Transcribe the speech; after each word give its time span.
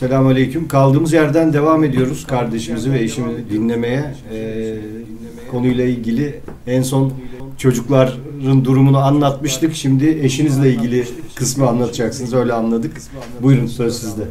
Selamünaleyküm. 0.00 0.68
Kaldığımız 0.68 1.12
yerden 1.12 1.52
devam 1.52 1.84
ediyoruz 1.84 2.26
kardeşimizi 2.26 2.92
ve 2.92 3.00
eşimi 3.00 3.50
dinlemeye. 3.50 4.14
Ee, 4.34 4.74
konuyla 5.50 5.84
ilgili 5.84 6.40
en 6.66 6.82
son 6.82 7.12
çocukların 7.58 8.64
durumunu 8.64 8.98
anlatmıştık. 8.98 9.74
Şimdi 9.74 10.08
eşinizle 10.22 10.70
ilgili 10.70 11.08
kısmı 11.34 11.68
anlatacaksınız. 11.68 12.34
Öyle 12.34 12.52
anladık. 12.52 12.96
Buyurun 13.42 13.66
söz 13.66 14.00
sizde. 14.00 14.22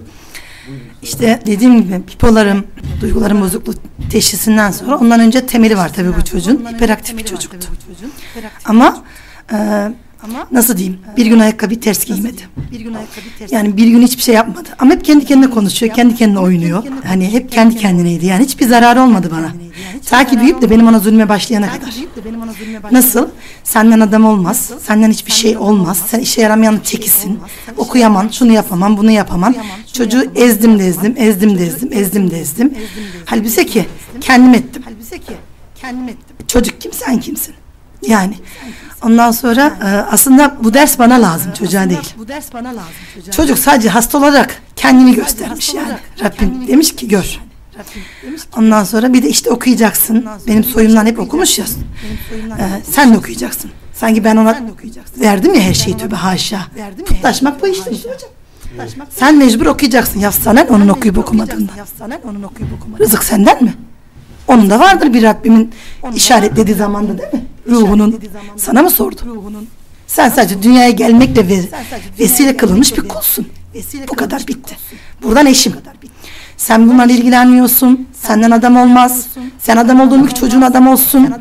İşte 1.02 1.40
dediğim 1.46 1.84
gibi 1.84 2.02
bipolarım, 2.14 2.64
duyguların 3.02 3.42
bozukluğu 3.42 3.74
teşhisinden 4.12 4.72
sonra 4.72 4.98
ondan 4.98 5.20
önce 5.20 5.46
temeli 5.46 5.78
var 5.78 5.94
tabii 5.94 6.18
bu 6.18 6.26
çocuğun. 6.26 6.66
Hiperaktif 6.74 7.18
bir 7.18 7.26
çocuktu. 7.26 7.68
Ama 8.66 9.04
e, 9.54 9.58
nasıl 10.52 10.78
diyeyim? 10.78 11.00
Bir 11.18 11.26
gün 11.26 11.40
ayakkabı 11.40 11.80
ters 11.80 12.06
giymedi. 12.06 12.42
Yani 13.52 13.78
bir 13.78 13.88
gün 13.88 14.02
hiçbir 14.02 14.22
şey 14.22 14.36
yapmadı. 14.36 14.70
Ama 14.80 14.92
hep 14.94 15.06
kendi 15.06 15.26
kendine 15.26 15.50
konuşuyor, 15.50 15.94
kendi 15.96 16.16
kendine 16.16 16.40
oynuyor. 16.40 16.84
Hani 17.08 17.34
hep 17.34 17.52
kendi 17.52 17.76
kendineydi. 17.78 18.26
Yani 18.26 18.44
hiçbir 18.44 18.68
zararı 18.68 19.02
olmadı 19.02 19.30
bana. 19.32 19.52
Ta 20.06 20.28
ki 20.28 20.40
büyüyüp 20.40 20.62
de 20.62 20.70
benim 20.70 20.88
ona 20.88 21.00
zulme 21.00 21.30
başlayana 21.30 21.70
kadar. 21.72 21.94
Nasıl? 22.92 23.28
Senden 23.64 24.00
adam 24.00 24.26
olmaz. 24.26 24.72
Senden 24.82 25.12
hiçbir 25.12 25.32
şey 25.32 25.58
olmaz. 25.58 26.04
Sen 26.08 26.20
işe 26.20 26.42
yaramayan 26.42 26.78
tekisin. 26.80 27.40
Okuyamam, 27.78 28.34
şunu 28.34 28.52
yapamam, 28.52 28.98
bunu 28.98 29.12
yapamam. 29.12 29.54
Çocuğu 29.94 30.32
ezdim 30.36 30.80
de 30.80 30.88
ezdim, 30.88 31.14
ezdim 31.18 31.58
de 31.58 31.66
ezdim, 31.66 31.90
ezdim 31.94 32.32
de 32.32 32.40
ezdim. 32.40 32.74
Halbuki 33.26 33.66
ki 33.66 33.86
kendim 34.22 34.54
ettim. 34.54 34.84
Çocuk 36.48 36.82
kim 36.82 36.94
sen 36.94 37.20
kimsin? 37.20 37.56
Yani 38.08 38.34
ondan 39.04 39.32
sonra 39.32 39.78
e, 39.84 39.86
aslında 39.88 40.56
bu 40.64 40.74
ders 40.74 41.00
bana 41.00 41.22
lazım 41.22 41.54
çocuğa 41.54 41.90
değil. 41.90 42.14
Bu 42.18 42.28
ders 42.28 42.54
bana 42.54 42.70
lazım 42.70 42.94
çocuğa. 43.16 43.32
Çocuk 43.32 43.60
sadece 43.60 43.90
hasta 43.90 44.18
olarak 44.18 44.62
kendini 44.76 45.16
göstermiş 45.16 45.74
yani. 45.74 45.94
Rabbim 46.24 46.68
demiş 46.68 46.96
ki 46.96 47.08
gör. 47.08 47.40
Ondan 48.58 48.84
sonra 48.84 49.14
bir 49.14 49.24
de 49.24 49.30
işte 49.30 49.50
okuyacaksın. 49.50 50.26
Benim 50.48 50.64
soyumdan 50.64 51.06
hep 51.06 51.20
okumuş 51.20 51.60
ya. 51.60 51.66
Ee, 52.60 52.64
sen 52.92 53.14
de 53.14 53.18
okuyacaksın. 53.18 53.72
Sanki 53.94 54.24
ben 54.24 54.38
ona 54.38 54.62
verdim 55.18 55.54
ya 55.54 55.62
her 55.62 55.74
şeyi 55.74 55.98
tövbe 55.98 56.16
haşa. 56.16 56.62
Putlaşmak 57.06 57.62
bu 57.62 57.68
işte. 57.68 57.92
Sen 59.10 59.38
mecbur 59.38 59.66
okuyacaksın. 59.66 60.20
Ya 60.20 60.32
sana 60.32 60.64
ne 60.64 60.70
onun 60.70 60.88
okuyup 60.88 61.18
okumadığında. 61.18 61.72
Yapsanen 61.78 62.20
onun 62.24 62.44
okuyup 62.44 62.74
okumadığında. 62.74 63.04
Rızık 63.06 63.24
senden 63.24 63.64
mi? 63.64 63.74
Onun 64.48 64.70
da 64.70 64.80
vardır 64.80 65.14
bir 65.14 65.24
Rabbimin 65.24 65.72
işaretlediği 66.16 66.78
zamanda 66.78 67.18
değil 67.18 67.34
mi? 67.34 67.46
Ruhunun 67.68 68.20
sana 68.58 68.82
mı 68.84 68.90
sordu? 68.90 69.22
Sen 70.08 70.30
sadece 70.30 70.64
dünyaya 70.64 70.90
gelmekle 70.90 71.48
ve 71.50 71.62
vesile 72.20 72.58
kılınmış 72.58 72.98
bir 72.98 73.08
kulsun. 73.08 73.48
Bu 74.10 74.16
kadar 74.16 74.48
bitti. 74.48 74.78
Buradan 75.24 75.46
eşim. 75.46 75.74
Sen 76.58 76.90
bunlarla 76.90 77.14
ilgilenmiyorsun. 77.14 78.08
Senden 78.22 78.52
adam 78.52 78.78
olmaz. 78.78 79.28
Sen 79.60 79.78
adam 79.78 80.00
olduğun 80.00 80.22
gibi 80.22 80.34
çocuğun 80.34 80.62
adam 80.62 80.88
olsun. 80.88 81.34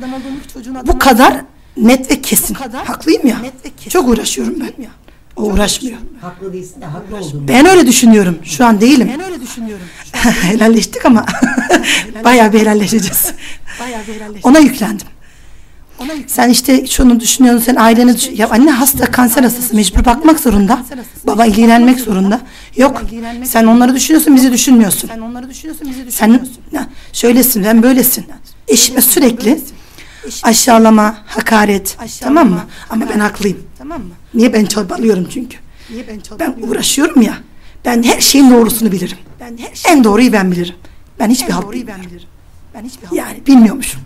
Bu 0.86 0.98
kadar 0.98 1.34
net 1.76 2.10
ve 2.10 2.20
kesin. 2.20 2.54
Haklıyım 2.84 3.26
ya. 3.26 3.36
Çok 3.88 4.08
uğraşıyorum 4.08 4.54
ben. 4.60 4.72
O 5.36 5.42
uğraşmıyor. 5.42 5.98
Haklı 6.20 6.52
değilsin 6.52 6.80
de 6.80 6.84
haklı 6.86 7.16
olduğunu. 7.16 7.48
Ben 7.48 7.66
öyle 7.66 7.86
düşünüyorum. 7.86 8.38
Şu 8.44 8.64
an 8.66 8.80
değilim. 8.80 9.10
Ben 9.18 9.24
öyle 9.24 9.40
düşünüyorum. 9.42 9.84
Helalleştik 10.42 11.06
ama 11.06 11.26
bayağı 12.24 12.52
bir 12.52 12.60
helalleşeceğiz. 12.60 13.32
Bayağı 13.80 14.02
bir 14.08 14.14
helalleştim. 14.14 14.50
Ona 14.50 14.58
yüklendim. 14.58 15.06
Sen 16.26 16.48
işte 16.50 16.86
şunu 16.86 17.20
düşünüyorsun, 17.20 17.64
sen 17.64 17.76
aileni 17.76 18.16
düşün. 18.16 18.36
Ya 18.36 18.48
anne 18.50 18.70
hasta, 18.70 19.10
kanser 19.10 19.42
hastası, 19.42 19.76
mecbur 19.76 20.04
bakmak 20.04 20.40
zorunda. 20.40 20.84
Baba 21.26 21.46
ilgilenmek 21.46 22.00
zorunda. 22.00 22.40
Yok, 22.76 23.02
sen 23.44 23.64
onları 23.64 23.94
düşünüyorsun, 23.94 24.36
bizi 24.36 24.52
düşünmüyorsun. 24.52 25.08
Sen 25.08 25.18
onları 25.20 25.50
düşünüyorsun 25.50 25.88
bizi 25.90 26.12
Sen 26.12 26.30
düşünmüyorsun. 26.30 26.62
ya, 26.72 26.86
şöylesin, 27.12 27.64
ben 27.64 27.82
böylesin. 27.82 28.26
Eşime 28.68 29.00
sürekli 29.00 29.60
aşağılama, 30.42 31.16
hakaret, 31.26 31.96
tamam 32.20 32.50
mı? 32.50 32.60
Ama 32.90 33.04
ben 33.14 33.20
haklıyım. 33.20 33.58
Tamam 33.78 34.00
mı? 34.00 34.10
Niye 34.34 34.52
ben 34.52 34.64
çabalıyorum 34.64 35.28
çünkü. 35.34 35.56
Niye 35.90 36.04
ben 36.08 36.20
Ben 36.38 36.54
uğraşıyorum 36.68 37.22
ya. 37.22 37.34
Ben 37.84 38.02
her 38.02 38.20
şeyin 38.20 38.50
doğrusunu 38.50 38.92
bilirim. 38.92 39.18
Ben 39.40 39.58
her 39.58 39.74
şey 39.74 39.92
En 39.92 40.04
doğruyu 40.04 40.32
ben 40.32 40.52
bilirim. 40.52 40.74
Ben 41.18 41.30
hiçbir 41.30 41.52
halt 41.52 41.64
doğruyu 41.66 41.86
ben 41.86 41.94
bilmiyorum. 41.94 42.10
bilirim. 42.10 42.28
Ben 42.74 42.84
hiçbir 42.84 43.16
Yani 43.16 43.46
bilmiyormuşum. 43.46 44.00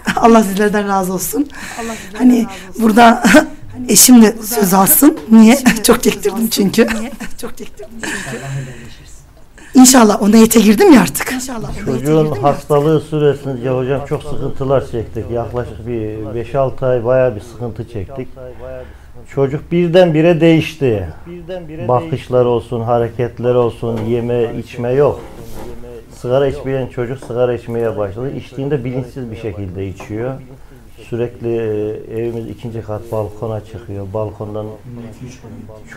Allah 0.16 0.42
sizlerden 0.42 0.88
razı 0.88 1.12
olsun. 1.12 1.48
Allah 1.80 1.94
Hani 2.18 2.38
razı 2.44 2.48
olsun. 2.70 2.82
burada 2.82 3.22
eşim 3.88 4.22
de 4.22 4.36
söz 4.42 4.74
alsın. 4.74 5.18
Niye? 5.30 5.58
Çok 5.82 6.02
çektirdim 6.02 6.48
çünkü. 6.48 6.86
Niye? 7.00 7.12
Çok 7.40 7.58
çektirdim 7.58 7.94
çünkü. 8.02 8.38
İnşallah 9.74 10.22
o 10.22 10.30
niyete 10.32 10.60
girdim 10.60 10.92
ya 10.92 11.00
artık. 11.00 11.32
İnşallah. 11.32 11.84
Çocuğun 11.84 12.30
hastalığı 12.42 13.00
süresince 13.00 13.70
hocam 13.70 14.06
çok 14.06 14.22
sıkıntılar 14.22 14.90
çektik. 14.90 15.24
Yaklaşık 15.30 15.86
bir 15.86 15.92
5-6 16.44 16.86
ay 16.86 17.04
bayağı 17.04 17.36
bir 17.36 17.40
sıkıntı 17.40 17.88
çektik. 17.88 18.28
Çocuk 19.34 19.72
birdenbire 19.72 20.40
değişti. 20.40 21.08
Bakışlar 21.88 22.44
olsun, 22.44 22.80
hareketler 22.80 23.54
olsun, 23.54 24.00
yeme 24.08 24.54
içme 24.58 24.92
yok. 24.92 25.20
Sigara 26.22 26.46
içmeyen 26.46 26.86
çocuk 26.86 27.18
sigara 27.18 27.54
içmeye 27.54 27.96
başladı. 27.96 28.30
İçtiğinde 28.36 28.84
bilinçsiz 28.84 29.30
bir 29.30 29.36
şekilde 29.36 29.88
içiyor. 29.88 30.34
Sürekli 31.08 31.48
e, 31.48 32.20
evimiz 32.20 32.48
ikinci 32.48 32.82
kat 32.82 33.12
balkona 33.12 33.64
çıkıyor. 33.64 34.06
Balkondan 34.14 34.66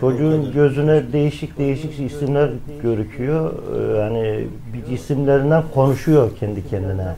çocuğun 0.00 0.52
gözüne 0.52 1.12
değişik 1.12 1.58
değişik 1.58 2.00
isimler 2.00 2.50
görüküyor. 2.82 3.52
Ee, 3.52 3.98
Yani 3.98 4.46
bir 4.72 4.92
isimlerinden 4.92 5.62
konuşuyor 5.74 6.30
kendi 6.40 6.68
kendine. 6.68 7.14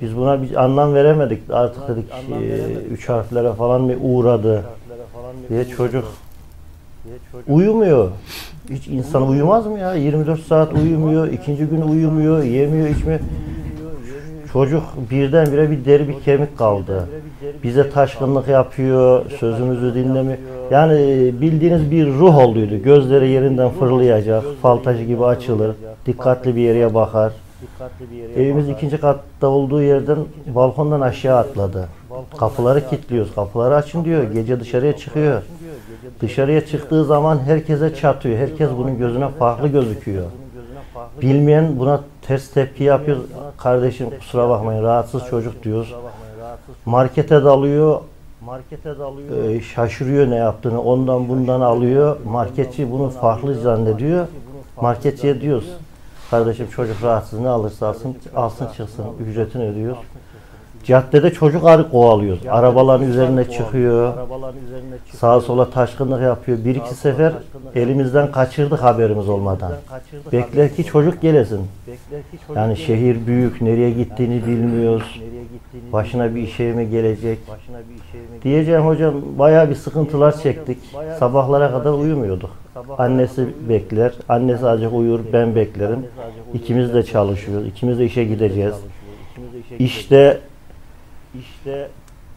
Biz 0.00 0.16
buna 0.16 0.42
bir 0.42 0.64
anlam 0.64 0.94
veremedik. 0.94 1.42
Artık 1.50 1.88
dedik 1.88 2.12
e, 2.42 2.74
üç 2.90 3.08
harflere 3.08 3.52
falan 3.52 3.80
mı 3.80 3.92
uğradı 4.02 4.64
diye 5.48 5.64
çocuk 5.64 6.04
uyumuyor. 7.48 8.10
Hiç 8.70 8.88
insan 8.88 9.28
uyumaz 9.28 9.66
mı 9.66 9.78
ya? 9.78 9.94
24 9.94 10.40
saat 10.40 10.72
uyumuyor, 10.72 11.28
ikinci 11.28 11.64
gün 11.64 11.82
uyumuyor, 11.82 12.42
yemiyor, 12.42 12.88
içmiyor. 12.88 13.20
Çocuk 14.52 14.82
birdenbire 15.10 15.70
bir 15.70 15.84
deri 15.84 16.08
bir 16.08 16.20
kemik 16.20 16.58
kaldı. 16.58 17.08
Bize 17.62 17.90
taşkınlık 17.90 18.48
yapıyor, 18.48 19.30
sözümüzü 19.30 19.94
dinlemiyor. 19.94 20.38
Yani 20.70 20.94
bildiğiniz 21.40 21.90
bir 21.90 22.06
ruh 22.06 22.38
olduydu. 22.38 22.82
Gözleri 22.82 23.28
yerinden 23.28 23.68
fırlayacak, 23.70 24.44
fal 24.62 24.76
taşı 24.76 25.02
gibi 25.02 25.24
açılır, 25.24 25.76
dikkatli 26.06 26.56
bir 26.56 26.60
yere 26.60 26.94
bakar. 26.94 27.32
Evimiz 28.36 28.68
ikinci 28.68 29.00
katta 29.00 29.46
olduğu 29.46 29.82
yerden 29.82 30.18
balkondan 30.54 31.00
aşağı 31.00 31.38
atladı. 31.38 31.88
Kapıları 32.38 32.88
kilitliyoruz, 32.88 33.34
kapıları 33.34 33.76
açın 33.76 34.04
diyor. 34.04 34.22
Gece 34.22 34.60
dışarıya 34.60 34.96
çıkıyor. 34.96 35.42
Dışarıya 36.20 36.66
çıktığı 36.66 37.04
zaman 37.04 37.38
herkese 37.38 37.94
çatıyor. 37.94 38.38
Herkes 38.38 38.70
bunun 38.78 38.98
gözüne 38.98 39.28
farklı 39.28 39.68
gözüküyor. 39.68 40.26
Bilmeyen 41.22 41.78
buna 41.78 42.00
ters 42.22 42.50
tepki 42.50 42.84
yapıyor. 42.84 43.16
Kardeşim 43.58 44.10
kusura 44.18 44.48
bakmayın 44.48 44.82
rahatsız 44.82 45.26
çocuk 45.26 45.62
diyoruz. 45.62 45.94
Markete 46.84 47.44
dalıyor. 47.44 48.00
Markete 48.44 48.98
dalıyor. 48.98 49.62
şaşırıyor 49.62 50.30
ne 50.30 50.36
yaptığını. 50.36 50.82
Ondan 50.82 51.28
bundan 51.28 51.60
alıyor. 51.60 52.16
Marketçi 52.24 52.92
bunu 52.92 53.10
farklı 53.10 53.54
zannediyor. 53.54 54.26
Marketçiye 54.80 55.40
diyoruz. 55.40 55.70
Kardeşim 56.30 56.66
çocuk 56.70 57.02
rahatsız 57.02 57.40
ne 57.40 57.48
alırsa 57.48 57.88
alsın, 57.88 58.16
alsın 58.36 58.66
çıksın. 58.76 59.04
Ücretini 59.28 59.64
ödüyor. 59.64 59.96
Caddede 60.84 61.32
çocuk 61.32 61.64
arı 61.64 61.90
kovalıyoruz. 61.90 62.46
Arabaların 62.48 63.08
üzerine 63.08 63.50
çıkıyor. 63.50 64.12
Sağa 65.16 65.40
sola 65.40 65.70
taşkınlık 65.70 66.22
yapıyor. 66.22 66.58
Bir 66.64 66.74
iki 66.74 66.94
sefer 66.94 67.32
elimizden 67.74 68.32
kaçırdık 68.32 68.82
haberimiz 68.82 69.28
olmadan. 69.28 69.72
Bekler 70.32 70.74
ki 70.74 70.84
çocuk 70.84 71.22
gelesin. 71.22 71.60
Yani 72.56 72.76
şehir 72.76 73.26
büyük, 73.26 73.62
nereye 73.62 73.90
gittiğini 73.90 74.46
bilmiyoruz. 74.46 75.20
Başına 75.92 76.34
bir 76.34 76.42
işe 76.42 76.72
mi 76.72 76.90
gelecek? 76.90 77.38
Diyeceğim 78.42 78.80
hocam 78.80 79.14
bayağı 79.38 79.70
bir 79.70 79.74
sıkıntılar 79.74 80.38
çektik. 80.38 80.78
Sabahlara 81.18 81.70
kadar 81.70 81.92
uyumuyorduk. 81.92 82.50
Annesi 82.98 83.48
bekler. 83.68 84.12
Annesi 84.28 84.66
azıcık 84.66 84.92
uyur, 84.92 85.20
ben 85.32 85.54
beklerim. 85.54 86.06
İkimiz 86.54 86.94
de 86.94 87.02
çalışıyoruz. 87.02 87.66
İkimiz 87.66 87.98
de 87.98 88.04
işe 88.04 88.24
gideceğiz. 88.24 88.74
İşte 89.78 90.40
işte 91.34 91.88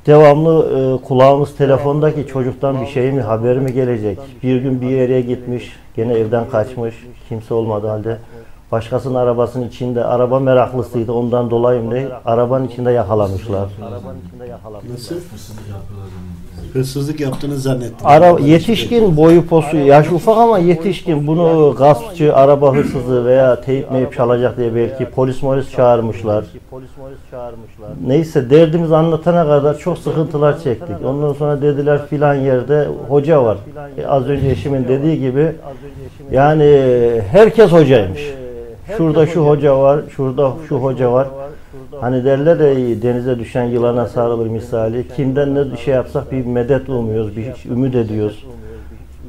devamlı 0.05 0.69
e, 0.99 1.05
kulağımız 1.05 1.55
telefondaki 1.55 2.27
çocuktan 2.27 2.81
bir 2.81 2.87
şey 2.87 3.11
mi 3.11 3.21
haber 3.21 3.57
mi 3.57 3.73
gelecek? 3.73 4.19
Bir 4.43 4.61
gün 4.61 4.81
bir 4.81 4.89
yere 4.89 5.21
gitmiş, 5.21 5.71
gene 5.95 6.13
evden 6.13 6.49
kaçmış, 6.49 6.95
kimse 7.29 7.53
olmadığı 7.53 7.87
halde. 7.87 8.17
Başkasının 8.71 9.15
arabasının 9.15 9.67
içinde 9.67 10.03
araba 10.03 10.39
meraklısıydı 10.39 11.11
ondan 11.11 11.49
dolayı 11.49 11.81
mı 11.81 11.91
değil 11.91 12.07
arabanın 12.25 12.67
içinde 12.67 12.91
yakalamışlar. 12.91 13.69
Nasıl? 14.93 15.15
Hırsızlık 16.73 17.19
yaptığını 17.19 17.57
zannettim. 17.57 17.97
Ara, 18.03 18.39
yetişkin 18.39 19.17
boyu 19.17 19.47
posu 19.47 19.77
yaş 19.77 20.11
ufak 20.11 20.37
ama 20.37 20.59
yetişkin 20.59 21.27
bunu 21.27 21.75
gaspçı 21.77 22.35
araba 22.35 22.73
hırsızı 22.75 23.25
veya 23.25 23.61
teyip 23.61 23.91
meyip 23.91 24.13
çalacak 24.13 24.57
diye 24.57 24.75
belki 24.75 25.05
polis 25.05 25.41
molis 25.43 25.71
çağırmışlar. 25.71 26.45
Neyse 28.07 28.49
derdimizi 28.49 28.95
anlatana 28.95 29.47
kadar 29.47 29.77
çok 29.77 29.97
sıkıntılar 29.97 30.59
çektik. 30.59 30.95
Ondan 31.05 31.33
sonra 31.33 31.61
dediler 31.61 32.07
filan 32.07 32.33
yerde 32.35 32.87
hoca 33.09 33.43
var. 33.43 33.57
E, 33.97 34.07
az 34.07 34.29
önce 34.29 34.49
eşimin 34.49 34.87
dediği 34.87 35.19
gibi 35.19 35.51
yani 36.31 36.81
herkes 37.31 37.71
hocaymış. 37.71 38.33
Şurada 38.97 39.25
şu 39.25 39.47
hoca 39.47 39.77
var, 39.79 39.99
şurada 40.15 40.51
şu 40.69 40.75
hoca 40.75 41.11
var. 41.11 41.27
Hani 42.01 42.25
derler 42.25 42.59
de 42.59 43.01
denize 43.01 43.39
düşen 43.39 43.63
yılana 43.63 44.07
sarılır 44.07 44.47
misali. 44.47 45.07
Kimden 45.15 45.55
ne 45.55 45.77
şey 45.77 45.93
yapsak 45.93 46.31
bir 46.31 46.45
medet 46.45 46.89
umuyoruz, 46.89 47.37
bir 47.37 47.69
ümit 47.69 47.95
ediyoruz. 47.95 48.45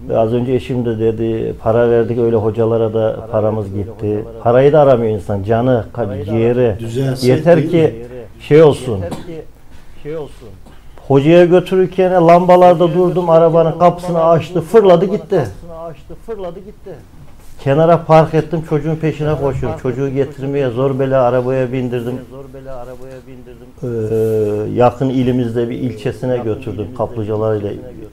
Ve 0.08 0.18
az 0.18 0.32
önce 0.32 0.52
eşim 0.52 0.84
de 0.84 0.98
dedi, 0.98 1.54
para 1.62 1.90
verdik 1.90 2.18
öyle 2.18 2.36
hocalara 2.36 2.94
da 2.94 3.28
paramız 3.32 3.74
gitti. 3.74 4.24
Parayı 4.42 4.72
da 4.72 4.80
aramıyor 4.80 5.14
insan, 5.14 5.42
canı, 5.42 5.84
ciğeri. 6.24 6.76
Düzelse 6.78 7.26
Yeter 7.26 7.68
ki 7.68 8.06
şey 8.40 8.62
olsun. 8.62 9.00
Hocaya 11.08 11.44
götürürken 11.44 12.12
lambalarda 12.12 12.94
durdum, 12.94 13.30
arabanın 13.30 13.78
kapısını 13.78 14.24
açtı, 14.24 14.60
fırladı 14.60 15.04
gitti. 15.04 15.40
Kenara 17.64 18.04
park 18.04 18.34
ettim, 18.34 18.62
çocuğun 18.68 18.96
peşine 18.96 19.34
koşuyorum. 19.40 19.78
Çocuğu 19.78 20.08
getirmeye 20.08 20.70
zor 20.70 20.98
bela 20.98 21.22
arabaya 21.22 21.72
bindirdim. 21.72 22.14
Ee, 23.82 23.86
yakın 24.74 25.08
ilimizde 25.08 25.70
bir 25.70 25.78
ilçesine 25.78 26.36
götürdüm. 26.36 26.86
Kaplıcalarıyla 26.98 27.70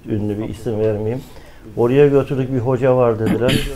ünlü 0.10 0.40
bir 0.40 0.50
isim 0.50 0.80
vermeyeyim. 0.80 1.22
Oraya 1.78 2.08
götürdük 2.08 2.54
bir 2.54 2.60
hoca 2.60 2.96
var 2.96 3.20
dediler. 3.20 3.70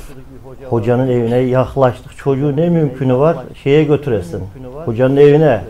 Hocanın 0.69 1.07
evine 1.07 1.37
yaklaştık. 1.37 2.17
Çocuğu 2.17 2.55
ne 2.55 2.69
mümkünü 2.69 3.15
var 3.15 3.37
şeye 3.63 3.83
götüresin. 3.83 4.43
Hocanın 4.85 5.17
evine. 5.17 5.61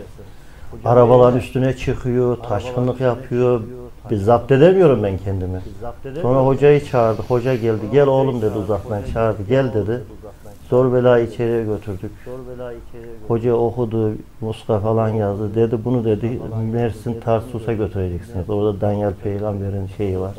Arabaların 0.84 1.38
üstüne 1.38 1.76
çıkıyor, 1.76 2.36
taşkınlık 2.36 3.00
yapıyor. 3.00 3.60
Bir 4.10 4.16
zapt 4.16 4.52
edemiyorum 4.52 5.02
ben 5.02 5.18
kendimi. 5.18 5.60
Sonra 6.22 6.46
hocayı 6.46 6.84
çağırdı. 6.84 7.22
Hoca 7.28 7.54
geldi. 7.54 7.80
Gel 7.92 8.06
oğlum 8.06 8.42
dedi 8.42 8.58
uzaktan 8.58 9.02
çağırdı. 9.12 9.42
Gel 9.48 9.74
dedi. 9.74 10.00
Zor 10.70 10.92
bela 10.92 11.18
içeriye 11.18 11.64
götürdük. 11.64 12.10
Hoca 13.28 13.54
okudu, 13.54 14.12
muska 14.40 14.80
falan 14.80 15.08
yazdı. 15.08 15.54
Dedi 15.54 15.78
bunu 15.84 16.04
dedi 16.04 16.40
Mersin 16.72 17.20
Tarsus'a 17.20 17.72
götüreceksiniz. 17.72 18.50
Orada 18.50 18.80
Danyal 18.80 19.12
peygamberin 19.24 19.86
şeyi 19.96 20.20
var. 20.20 20.34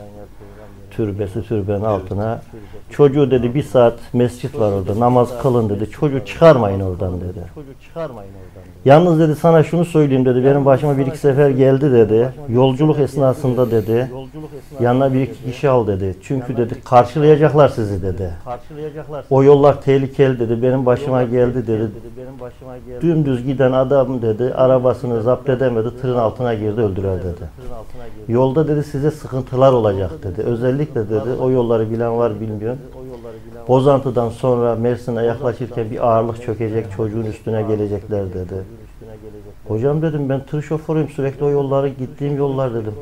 Türbesi 0.98 1.44
türbenin 1.44 1.82
altına. 1.82 2.42
Çocuğu 2.90 3.32
dedi 3.32 3.56
bir 3.56 3.64
saat 3.64 3.94
mescit 4.14 4.60
var 4.60 4.72
orada 4.72 5.00
namaz 5.00 5.30
kılın 5.42 5.70
dedi. 5.70 5.90
Çocuğu 5.90 6.26
çıkarmayın 6.26 6.80
oradan 6.80 7.22
dedi. 7.22 7.40
Yalnız 8.86 9.20
dedi 9.20 9.36
sana 9.36 9.64
şunu 9.64 9.86
söyleyeyim 9.86 10.26
dedi. 10.26 10.46
Benim 10.46 10.66
başıma 10.66 10.98
bir 10.98 11.06
iki 11.06 11.18
sefer 11.18 11.50
geldi 11.50 11.92
dedi. 11.92 12.30
Yolculuk 12.50 13.00
esnasında 13.00 13.72
dedi. 13.72 14.12
Yanına 14.80 15.14
bir 15.14 15.22
iki 15.22 15.44
kişi 15.44 15.70
al 15.70 15.88
dedi. 15.88 16.16
Çünkü 16.24 16.58
dedi 16.58 16.82
karşılayacaklar 16.82 17.70
sizi 17.70 18.02
dedi. 18.02 18.34
O 19.30 19.44
yollar 19.44 19.82
tehlikeli 19.82 20.40
dedi. 20.40 20.62
Benim 20.62 20.86
başıma 20.86 21.24
geldi 21.24 21.68
dedi. 21.68 21.92
Dümdüz 23.02 23.46
giden 23.46 23.72
adam 23.72 24.22
dedi. 24.22 24.54
Arabasını 24.54 25.22
zapt 25.22 25.50
edemedi. 25.50 25.88
Tırın 26.02 26.18
altına 26.18 26.54
girdi 26.54 26.82
öldüler 26.82 27.20
dedi. 27.20 27.50
Yolda 28.28 28.68
dedi 28.68 28.84
size 28.84 29.12
sıkıntılar 29.12 29.72
olacak 29.72 30.12
dedi. 30.24 30.42
Özellikle 30.42 30.87
dedi 30.96 31.30
o 31.42 31.50
yolları 31.50 31.92
bilen 31.92 32.18
var 32.18 32.40
bilmiyorum. 32.40 32.80
Bozantı'dan 33.68 34.30
sonra 34.30 34.76
Mersin'e 34.76 35.24
yaklaşırken 35.24 35.92
bir 35.92 36.08
ağırlık 36.08 36.44
çökecek 36.44 36.92
çocuğun 36.98 37.26
üstüne 37.26 37.62
gelecekler 37.62 38.34
dedi. 38.34 38.64
Hocam 39.68 40.02
dedim 40.02 40.30
ben 40.30 40.46
tır 40.46 40.62
şoförüyüm 40.62 41.10
sürekli 41.10 41.46
o 41.46 41.50
yolları 41.50 41.88
gittiğim 41.90 42.38
yollar 42.38 42.74
dedim. 42.74 42.94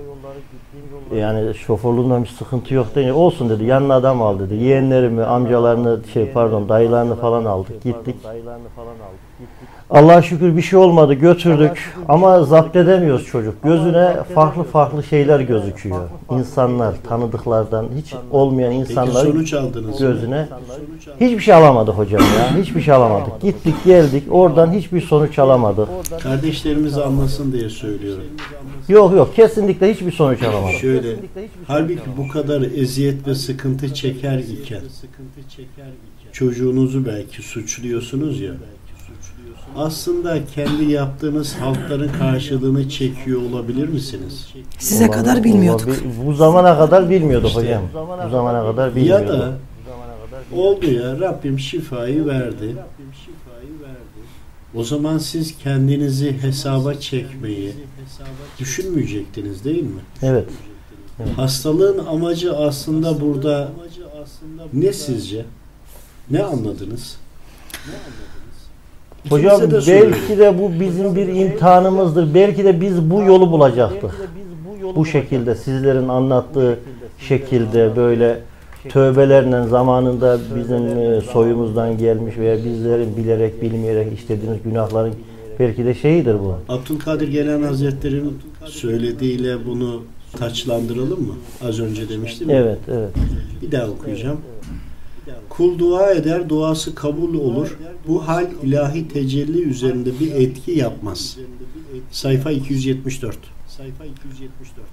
Yani 1.15 1.53
şoförlüğünden 1.53 2.23
bir 2.23 2.27
sıkıntı 2.27 2.73
yok 2.73 2.95
değil. 2.95 3.09
Olsun 3.09 3.49
dedi 3.49 3.63
yanına 3.63 3.95
adam 3.95 4.21
al 4.21 4.39
dedi. 4.39 4.55
Yeğenlerimi, 4.55 5.23
amcalarını 5.23 5.99
şey 6.13 6.31
pardon 6.31 6.69
dayılarını 6.69 7.15
falan 7.15 7.45
aldık 7.45 7.83
gittik. 7.83 8.15
Allah'a 9.89 10.21
şükür 10.21 10.57
bir 10.57 10.61
şey 10.61 10.79
olmadı 10.79 11.13
götürdük 11.13 11.93
ama 12.07 12.43
zapt 12.43 12.75
edemiyoruz 12.75 13.25
çocuk. 13.25 13.63
Gözüne 13.63 14.15
farklı 14.35 14.63
farklı 14.63 15.03
şeyler 15.03 15.39
gözüküyor. 15.39 16.09
İnsanlar 16.31 16.95
tanıdıklardan 17.09 17.85
hiç 17.97 18.13
olmayan 18.31 18.71
Peki 18.71 18.81
insanların 18.81 19.31
sonuç 19.31 19.53
aldınız 19.53 19.99
gözüne 19.99 20.47
hiçbir 21.21 21.39
şey 21.39 21.53
alamadık 21.53 21.93
hocam 21.93 22.21
ya. 22.21 22.57
Hiçbir 22.57 22.81
şey 22.81 22.93
alamadık. 22.93 23.41
Gittik 23.41 23.75
geldik 23.85 24.23
oradan 24.31 24.71
hiçbir 24.71 25.01
sonuç 25.01 25.39
alamadık. 25.39 25.87
Kardeşlerimiz 26.19 26.97
anlasın 26.97 27.51
diye 27.51 27.69
söylüyorum. 27.69 28.23
Yok 28.89 29.13
yok 29.13 29.35
kesinlikle 29.35 29.93
hiçbir 29.93 30.11
sonuç 30.11 30.43
alamadık. 30.43 30.75
Şöyle, 30.75 31.15
halbuki 31.67 32.01
bu 32.17 32.27
kadar 32.27 32.61
eziyet 32.61 33.27
ve 33.27 33.35
sıkıntı 33.35 33.93
çeker 33.93 34.37
iken 34.37 34.81
çocuğunuzu 36.31 37.05
belki 37.05 37.41
suçluyorsunuz 37.41 38.41
ya. 38.41 38.51
Aslında 39.77 40.45
kendi 40.55 40.83
yaptığınız 40.91 41.55
halkların 41.55 42.09
karşılığını 42.19 42.89
çekiyor 42.89 43.41
olabilir 43.41 43.87
misiniz? 43.87 44.47
Size 44.79 45.11
kadar 45.11 45.43
bilmiyorduk. 45.43 45.87
Olabilir. 45.87 46.03
Bu 46.25 46.33
zamana 46.33 46.77
kadar 46.77 47.09
bilmiyorduk 47.09 47.47
İşte. 47.49 47.61
hocam. 47.61 47.83
Bu 48.25 48.29
zamana 48.29 48.65
kadar 48.71 48.87
Ya 48.89 48.95
bilmiyorduk. 48.95 49.27
da 49.29 49.53
oldu 50.55 50.85
ya 50.91 51.19
Rabbim 51.19 51.59
şifayı 51.59 52.25
verdi. 52.25 52.75
O 54.75 54.83
zaman 54.83 55.17
siz 55.17 55.57
kendinizi 55.57 56.41
hesaba 56.41 56.93
çekmeyi 56.93 57.73
düşünmeyecektiniz 58.59 59.63
değil 59.65 59.83
mi? 59.83 60.01
Evet. 60.21 60.49
Hastalığın 61.35 62.05
amacı 62.05 62.57
aslında 62.57 63.21
burada 63.21 63.71
ne 64.73 64.93
sizce? 64.93 65.45
Ne 66.31 66.43
anladınız? 66.43 67.17
Hocam 69.29 69.61
de 69.61 69.79
belki 69.87 70.37
de 70.39 70.59
bu 70.59 70.79
bizim 70.79 71.15
bir 71.15 71.27
imtihanımızdır. 71.27 72.33
Belki 72.33 72.65
de 72.65 72.81
biz 72.81 73.09
bu 73.11 73.21
yolu 73.21 73.51
bulacaktık. 73.51 74.11
Bu 74.95 75.05
şekilde 75.05 75.55
sizlerin 75.55 76.07
anlattığı 76.07 76.79
şekilde 77.19 77.95
böyle 77.95 78.39
tövbelerle 78.89 79.67
zamanında 79.67 80.39
bizim 80.55 80.99
e, 80.99 81.21
soyumuzdan 81.21 81.97
gelmiş 81.97 82.37
veya 82.37 82.57
bizlerin 82.57 83.17
bilerek 83.17 83.61
bilmeyerek 83.61 84.13
işlediğimiz 84.13 84.63
günahların 84.63 85.13
belki 85.59 85.85
de 85.85 85.93
şeyidir 85.93 86.33
bu. 86.33 86.55
Abdülkadir 86.69 87.27
Gelen 87.27 87.61
Hazretleri'nin 87.63 88.37
söylediğiyle 88.65 89.65
bunu 89.65 90.03
taçlandıralım 90.39 91.21
mı? 91.21 91.33
Az 91.67 91.79
önce 91.79 92.09
demiştim. 92.09 92.49
Evet, 92.49 92.79
evet. 92.87 93.09
Bir 93.61 93.71
daha 93.71 93.87
okuyacağım. 93.87 94.37
Kul 95.49 95.79
dua 95.79 96.11
eder, 96.11 96.49
duası 96.49 96.95
kabul 96.95 97.33
olur. 97.33 97.77
Bu 98.07 98.27
hal 98.27 98.47
ilahi 98.63 99.07
tecelli 99.07 99.61
üzerinde 99.61 100.19
bir 100.19 100.31
etki 100.31 100.71
yapmaz. 100.71 101.37
Sayfa 102.11 102.51
274. 102.51 103.37
Sayfa 103.67 104.05
274. 104.05 104.87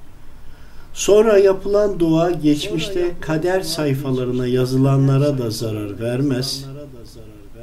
Sonra 0.94 1.38
yapılan 1.38 2.00
dua 2.00 2.30
geçmişte 2.30 3.10
kader 3.20 3.60
sayfalarına 3.60 4.46
yazılanlara 4.46 5.38
da 5.38 5.50
zarar 5.50 6.00
vermez. 6.00 6.64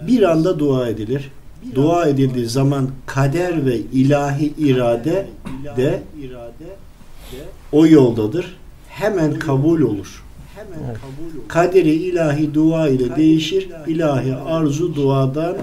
Bir 0.07 0.23
anda 0.23 0.59
dua 0.59 0.87
edilir. 0.89 1.31
Dua 1.75 2.05
edildiği 2.07 2.45
zaman 2.45 2.89
kader 3.05 3.65
ve 3.65 3.77
ilahi 3.77 4.53
irade 4.57 5.27
de 5.77 6.03
o 7.71 7.87
yoldadır. 7.87 8.57
Hemen 8.87 9.39
kabul 9.39 9.81
olur. 9.81 10.23
Kaderi 11.47 11.91
ilahi 11.93 12.53
dua 12.53 12.89
ile 12.89 13.15
değişir. 13.15 13.69
İlahi 13.87 14.35
arzu 14.35 14.95
duadan 14.95 15.57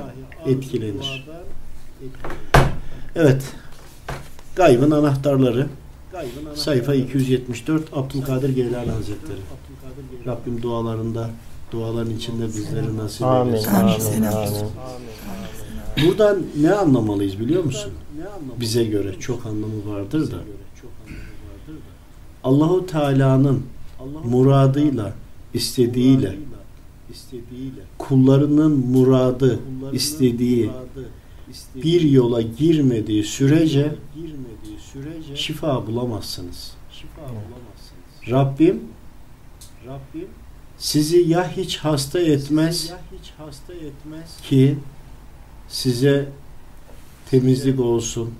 etkilenir. 0.46 1.26
Evet. 3.16 3.42
Gaybın 4.56 4.90
anahtarları. 4.90 5.66
Sayfa 6.54 6.94
274 6.94 7.82
Abdülkadir 7.92 8.48
Geylani 8.48 8.90
Hazretleri. 8.90 9.38
Rabbim 10.26 10.62
dualarında 10.62 11.30
duaların 11.72 12.10
içinde 12.10 12.46
bizleri 12.46 12.96
nasip 12.96 13.22
Amin, 13.22 13.52
eylesin. 13.52 13.74
amin, 13.74 13.92
Amin. 14.22 14.26
amin. 14.26 14.66
Buradan 16.06 16.42
ne 16.60 16.72
anlamalıyız 16.72 17.40
biliyor 17.40 17.64
musun? 17.64 17.92
Bize 18.60 18.84
göre 18.84 19.14
çok 19.20 19.46
anlamı 19.46 19.94
vardır 19.94 20.30
da. 20.32 20.36
Allahu 22.44 22.86
Teala'nın 22.86 23.62
muradıyla, 24.24 25.12
istediğiyle. 25.54 26.36
Kullarının 27.98 28.72
muradı 28.72 29.60
istediği. 29.92 30.70
bir 31.74 32.00
yola 32.00 32.42
girmediği 32.42 33.24
sürece 33.24 33.94
şifa 35.34 35.86
bulamazsınız. 35.86 36.74
Rabbim 38.30 38.80
Rabbim 39.86 40.28
sizi 40.78 41.16
ya 41.16 41.50
hiç 41.56 41.78
hasta 41.78 42.20
etmez 42.20 42.92
ki 44.48 44.78
size 45.68 46.28
temizlik 47.30 47.80
olsun. 47.80 48.34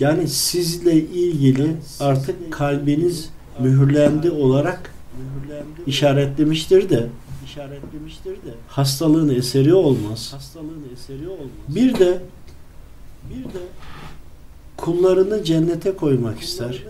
Yani 0.00 0.28
sizle 0.28 0.94
ilgili 0.94 1.76
artık 2.00 2.52
kalbiniz 2.52 3.30
mühürlendi 3.62 4.30
olarak 4.30 4.94
işaretlemiştir 5.86 6.90
de 6.90 7.06
işaretlemiştir 7.46 8.30
de 8.30 8.54
hastalığın 8.68 9.28
eseri 9.34 9.74
olmaz. 9.74 10.30
Hastalığın 10.34 10.84
eseri 10.94 11.28
olmaz. 11.28 11.46
Bir 11.68 11.94
de 11.98 12.18
bir 13.30 13.44
de 13.44 13.58
kullarını 14.76 15.44
cennete 15.44 15.96
koymak 15.96 16.40
ister. 16.40 16.82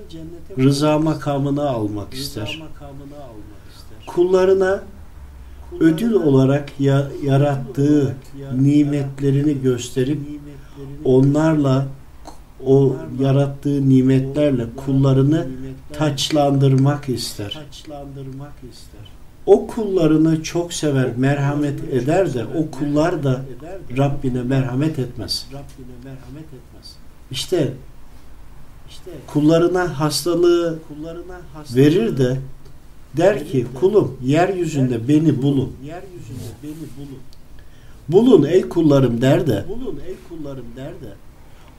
Rıza 0.58 0.98
makamına 0.98 1.68
almak 1.68 2.14
ister. 2.14 2.62
Kullarına 4.06 4.82
ödül 5.80 6.12
olarak 6.12 6.80
ya- 6.80 7.08
yarattığı 7.24 8.14
nimetlerini 8.62 9.62
gösterip 9.62 10.18
onlarla 11.04 11.86
o 12.66 12.96
yarattığı 13.20 13.88
nimetlerle 13.88 14.66
kullarını 14.86 15.46
taçlandırmak 15.92 17.08
ister. 17.08 17.52
O 19.46 19.66
kullarını 19.66 20.42
çok 20.42 20.72
sever, 20.72 21.16
merhamet 21.16 21.80
eder 21.92 22.34
de 22.34 22.44
o 22.44 22.70
kullar 22.70 23.22
da 23.24 23.42
Rabbine 23.96 24.42
merhamet 24.42 24.98
etmez. 24.98 25.46
İşte 27.30 27.72
kullarına 29.26 30.00
hastalığı 30.00 30.78
verir 31.76 32.18
de 32.18 32.40
der 33.16 33.48
ki 33.48 33.66
kulum 33.80 34.18
yeryüzünde 34.22 35.08
beni 35.08 35.42
bulun. 35.42 35.72
Bulun 38.08 38.44
ey 38.44 38.68
kullarım 38.68 39.22
der 39.22 39.46
de 39.46 39.64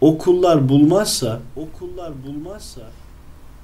o 0.01 0.18
kullar 0.18 0.70
bulmazsa 0.70 1.39
o 1.56 1.68
kullar 1.80 2.12
bulmazsa 2.27 2.82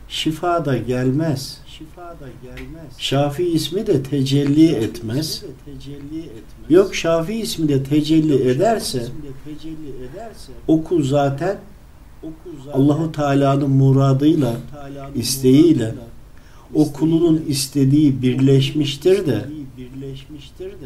şifa 0.07 0.65
da 0.65 0.77
gelmez. 0.77 1.57
Şifa 1.67 2.01
da 2.01 2.29
gelmez. 2.43 2.91
Şafi 2.97 3.43
ismi 3.43 3.87
de 3.87 4.03
tecelli 4.03 4.71
etmez. 4.71 5.43
Yok 6.69 6.95
Şafi 6.95 7.33
ismi 7.33 7.69
de 7.69 7.83
tecelli 7.83 8.49
ederse 8.49 9.05
o 10.67 10.83
kul 10.83 11.03
zaten 11.03 11.57
Allahu 12.73 13.11
Teala'nın 13.11 13.69
muradıyla 13.69 14.55
isteğiyle 15.15 15.95
o 16.73 16.93
kulunun 16.93 17.45
istediği 17.47 18.21
birleşmiştir 18.21 19.27
de 19.27 19.45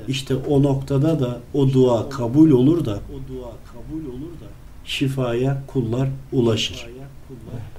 işte 0.08 0.36
o 0.36 0.64
noktada 0.64 1.20
da 1.20 1.40
o 1.54 1.74
dua 1.74 2.10
kabul 2.10 2.52
olur 2.52 2.86
da 2.86 3.00
şifaya 4.86 5.64
kullar 5.68 6.10
ulaşır. 6.32 6.88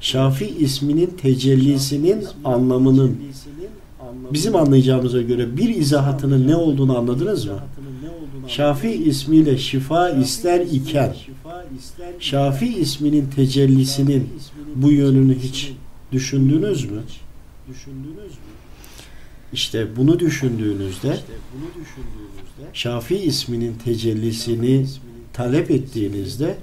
Şafi 0.01 0.47
isminin 0.47 1.07
tecellisinin 1.07 2.25
anlamının 2.45 3.19
bizim 4.33 4.57
anlayacağımıza 4.57 5.23
göre 5.23 5.57
bir 5.57 5.69
izahatının 5.69 6.49
ne 6.49 6.57
olduğunu 6.57 6.99
anladınız 6.99 7.47
mı? 7.47 7.59
Şafi 8.47 8.91
ismiyle 8.91 9.59
şifa 9.59 10.11
ister 10.11 10.61
iken 10.61 11.15
Şafi 12.19 12.79
isminin 12.79 13.31
tecellisinin 13.37 14.31
bu 14.75 14.91
yönünü 14.93 15.39
hiç 15.39 15.73
düşündünüz 16.13 16.91
mü? 16.91 17.03
İşte 19.53 19.97
bunu 19.97 20.19
düşündüğünüzde 20.19 21.19
Şafi 22.73 23.17
isminin 23.17 23.75
tecellisini 23.85 24.87
talep 25.33 25.71
ettiğinizde 25.71 26.57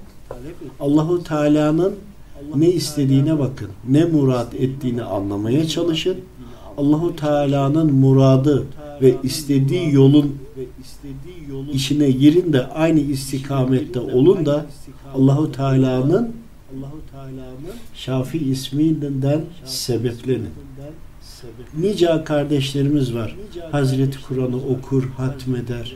Allahu 0.80 1.24
Teala'nın 1.24 1.96
ne 2.56 2.70
istediğine 2.70 3.40
bakın. 3.40 3.70
Ne 3.90 4.06
murat 4.06 4.54
ettiğini 4.54 5.04
anlamaya 5.04 5.68
çalışın. 5.68 6.18
Allahu 6.78 7.16
Teala'nın 7.16 7.94
muradı 7.94 8.66
ve 9.02 9.16
istediği 9.24 9.94
yolun 9.94 10.38
işine 11.74 12.12
girin 12.12 12.54
de 12.54 12.68
aynı 12.68 13.00
istikamette 13.00 14.00
olun 14.00 14.46
da 14.46 14.66
Allahu 15.14 15.52
Teala'nın 15.52 16.34
Şafi 17.94 18.38
isminden 18.38 19.42
sebeplenin. 19.66 20.50
Nice 21.78 22.24
kardeşlerimiz 22.24 23.16
var. 23.16 23.36
Hazreti 23.72 24.18
Kur'an'ı 24.28 24.58
okur, 24.58 25.04
hatmeder. 25.04 25.96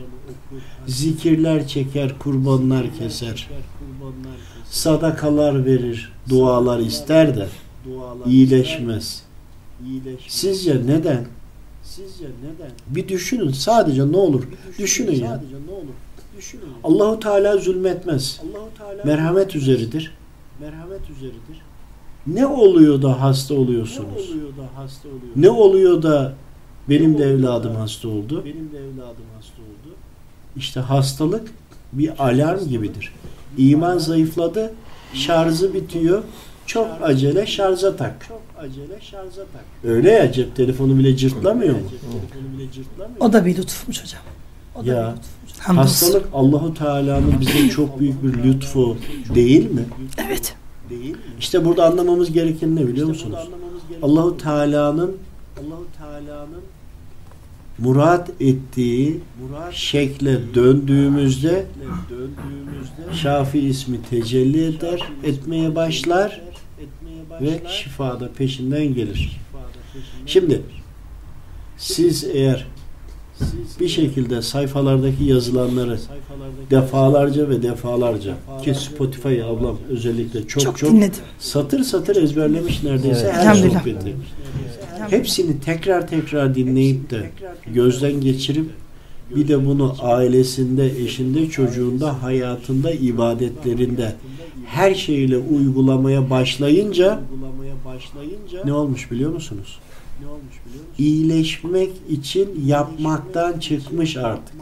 Zikirler 0.86 1.68
çeker, 1.68 2.18
kurbanlar 2.18 2.86
keser. 2.98 3.48
Sadakalar 4.74 5.64
verir, 5.64 6.12
dualar 6.28 6.78
ister 6.78 7.36
de 7.36 7.46
iyileşmez. 8.26 9.22
Sizce 10.28 10.86
neden? 10.86 11.26
Sizce 11.82 12.24
neden? 12.24 12.70
Bir 12.88 13.08
düşünün 13.08 13.52
sadece 13.52 14.12
ne 14.12 14.16
olur. 14.16 14.42
Düşünün 14.78 15.12
ya. 15.12 15.42
Allahu 16.84 17.20
Teala 17.20 17.56
zulmetmez. 17.56 18.40
Merhamet 19.04 19.56
üzeridir. 19.56 20.14
Merhamet 20.60 21.10
üzeridir. 21.10 21.62
Ne 22.26 22.46
oluyor 22.46 23.02
da 23.02 23.20
hasta 23.20 23.54
oluyorsunuz? 23.54 24.30
Ne 25.36 25.50
oluyor 25.50 26.02
da 26.02 26.34
benim 26.88 27.18
de 27.18 27.24
evladım 27.24 27.76
hasta 27.76 28.08
oldu? 28.08 28.42
Benim 28.44 28.72
de 28.72 28.78
evladım 28.78 29.24
hasta 29.36 29.62
oldu. 29.62 29.94
İşte 30.56 30.80
hastalık 30.80 31.52
bir 31.92 32.28
alarm 32.28 32.68
gibidir. 32.68 33.12
İman 33.58 33.98
zayıfladı, 33.98 34.74
şarjı 35.14 35.74
bitiyor. 35.74 36.22
Çok 36.66 36.88
acele 37.02 37.46
şarja 37.46 37.96
tak. 37.96 38.26
Çok 38.28 38.42
acele 38.58 39.00
şarja 39.00 39.36
tak. 39.52 39.64
Öyle 39.84 40.10
ya 40.10 40.32
cep 40.32 40.56
telefonu 40.56 40.98
bile 40.98 41.16
cırtlamıyor 41.16 41.74
mu? 41.74 41.80
O 43.20 43.32
da 43.32 43.46
bir 43.46 43.56
lütufmuş 43.56 44.02
hocam. 44.02 44.20
O 44.74 44.86
da 44.86 44.92
Ya. 44.92 45.14
bir. 45.46 45.60
Hamdolsun. 45.60 46.06
Hastalık 46.06 46.26
Allahu 46.32 46.74
Teala'nın 46.74 47.34
bize 47.40 47.68
çok 47.68 48.00
büyük 48.00 48.22
bir 48.22 48.42
lütfu 48.44 48.96
değil 49.34 49.70
mi? 49.70 49.84
Evet. 50.26 50.54
İşte 51.40 51.64
burada 51.64 51.84
anlamamız 51.84 52.32
gereken 52.32 52.76
ne 52.76 52.88
biliyor 52.88 53.08
musunuz? 53.08 53.38
Allahu 54.02 54.36
Teala'nın 54.36 55.16
Allahu 55.60 55.86
Teala'nın 55.98 56.60
murat 57.78 58.30
ettiği 58.40 59.20
şekle 59.72 60.54
döndüğümüzde 60.54 61.66
Şafi 63.12 63.58
ismi 63.58 63.98
tecelli 64.10 64.64
eder, 64.64 65.02
etmeye 65.24 65.74
başlar 65.74 66.40
ve 67.40 67.60
şifa 67.68 68.20
da 68.20 68.32
peşinden 68.32 68.94
gelir. 68.94 69.40
Şimdi 70.26 70.62
siz 71.78 72.24
eğer 72.24 72.66
bir 73.80 73.88
şekilde 73.88 74.42
sayfalardaki 74.42 75.24
yazılanları 75.24 75.98
defalarca 76.70 77.48
ve 77.48 77.62
defalarca 77.62 78.34
ki 78.64 78.74
Spotify 78.74 79.42
ablam 79.42 79.76
özellikle 79.90 80.46
çok 80.46 80.62
Çok, 80.62 80.78
çok, 80.78 80.90
dinledim. 80.90 81.20
satır 81.38 81.82
satır 81.84 82.16
ezberlemiş 82.16 82.82
neredeyse 82.82 83.20
Evet. 83.24 83.34
her 83.34 83.40
Elhamdülillah. 83.42 83.80
sohbeti. 83.80 84.16
Hepsini 85.10 85.60
tekrar 85.60 86.08
tekrar 86.08 86.54
dinleyip 86.54 87.10
de 87.10 87.30
gözden 87.74 88.20
geçirip 88.20 88.70
bir 89.36 89.48
de 89.48 89.66
bunu 89.66 89.96
ailesinde, 90.00 91.02
eşinde, 91.02 91.50
çocuğunda, 91.50 92.22
hayatında, 92.22 92.90
ibadetlerinde 92.90 94.14
her 94.66 94.94
şeyle 94.94 95.38
uygulamaya 95.38 96.30
başlayınca 96.30 97.20
ne 98.64 98.72
olmuş 98.72 99.10
biliyor 99.10 99.32
musunuz? 99.32 99.78
İyileşmek 100.98 101.90
için 102.08 102.64
yapmaktan 102.66 103.58
çıkmış 103.58 104.16
artık. 104.16 104.54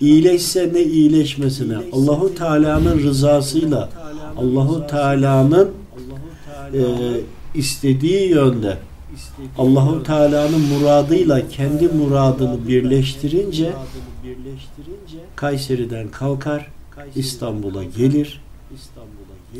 İyileşse 0.00 0.70
ne 0.72 0.82
iyileşmesine? 0.82 1.76
Allahu 1.92 2.34
Teala'nın 2.34 2.98
rızasıyla. 2.98 3.90
Allahu 4.36 4.86
Teala'nın 4.86 5.70
e, 6.74 6.80
istediği 7.54 8.28
yönde 8.28 8.78
Allahu 9.58 10.02
Teala'nın 10.02 10.60
muradıyla 10.60 11.48
kendi 11.48 11.88
muradını 11.88 12.68
birleştirince 12.68 13.72
Kayseri'den 15.36 16.08
kalkar 16.08 16.68
İstanbul'a 17.14 17.84
gelir. 17.84 18.40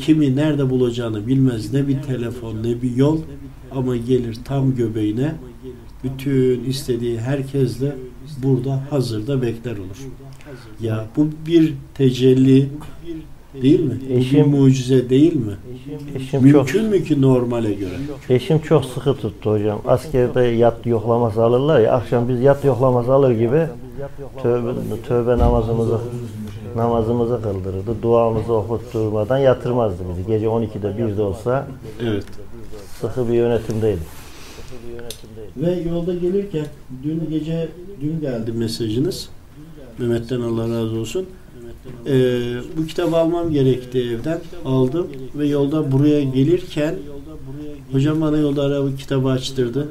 Kimi 0.01 0.37
nerede 0.37 0.71
bulacağını 0.71 1.27
bilmez 1.27 1.73
ne 1.73 1.89
bir 1.89 2.03
telefon 2.03 2.63
ne 2.63 2.83
bir 2.83 2.97
yol 2.97 3.21
ama 3.71 3.97
gelir 3.97 4.39
tam 4.45 4.75
göbeğine 4.77 5.35
bütün 6.05 6.65
istediği 6.65 7.21
herkesle 7.21 7.97
burada 8.43 8.83
hazırda 8.91 9.43
bekler 9.43 9.77
olur. 9.77 10.07
Ya 10.81 11.07
bu 11.17 11.29
bir 11.47 11.75
tecelli 11.95 12.69
değil 13.63 13.81
mi? 13.81 13.99
Bu 14.05 14.11
bir 14.11 14.17
Eşim- 14.21 14.49
mucize 14.49 15.11
değil 15.11 15.37
mi? 15.37 15.53
Eşim 16.17 16.31
çok 16.31 16.43
Mümkün 16.75 16.85
mü 16.85 17.05
ki 17.05 17.23
normale 17.23 17.73
göre? 17.73 17.91
eşim 18.31 18.59
çok 18.59 18.85
sıkı 18.85 19.15
tuttu 19.15 19.51
hocam. 19.53 19.81
Askerde 19.87 20.41
yat 20.43 20.87
yoklaması 20.87 21.43
alırlar 21.45 21.81
ya. 21.81 21.93
Akşam 21.93 22.29
biz 22.29 22.41
yat 22.41 22.65
yoklaması 22.65 23.13
alır 23.13 23.31
gibi 23.31 23.67
tövbe, 24.43 24.71
tövbe 25.09 25.39
namazımızı 25.39 25.99
namazımızı 26.77 27.41
kıldırırdı. 27.43 28.03
Duamızı 28.03 28.53
okutturmadan 28.53 29.39
yatırmazdı 29.39 30.03
bizi. 30.11 30.27
Gece 30.27 30.47
12'de 30.47 30.89
1'de 30.99 31.23
olsa 31.23 31.67
Evet. 32.03 32.25
sıkı 33.01 33.29
bir 33.29 33.33
yönetimdeydi. 33.35 34.01
Ve 35.57 35.73
yolda 35.91 36.15
gelirken 36.15 36.67
dün 37.03 37.23
gece 37.31 37.69
dün 38.01 38.21
geldi 38.21 38.53
mesajınız. 38.53 39.29
Mehmet'ten 39.99 40.41
Allah 40.41 40.63
razı 40.63 40.99
olsun. 41.01 41.27
Ee, 42.07 42.57
bu 42.77 42.87
kitabı 42.87 43.17
almam 43.17 43.53
gerekti 43.53 43.99
evden. 43.99 44.41
Aldım 44.65 45.07
ve 45.35 45.47
yolda 45.47 45.93
buraya 45.93 46.23
gelirken 46.23 46.95
hocam 47.93 48.21
bana 48.21 48.39
yolda 48.39 48.63
araba 48.63 48.97
kitabı 48.97 49.29
açtırdı. 49.29 49.89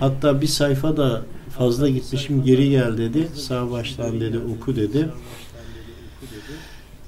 Hatta 0.00 0.40
bir 0.40 0.46
sayfa 0.46 0.96
da 0.96 1.22
fazla 1.58 1.88
gitmişim 1.88 2.44
geri 2.44 2.70
gel 2.70 2.98
dedi. 2.98 3.28
Sağ 3.34 3.70
baştan 3.70 4.20
dedi 4.20 4.38
oku 4.38 4.76
dedi. 4.76 5.08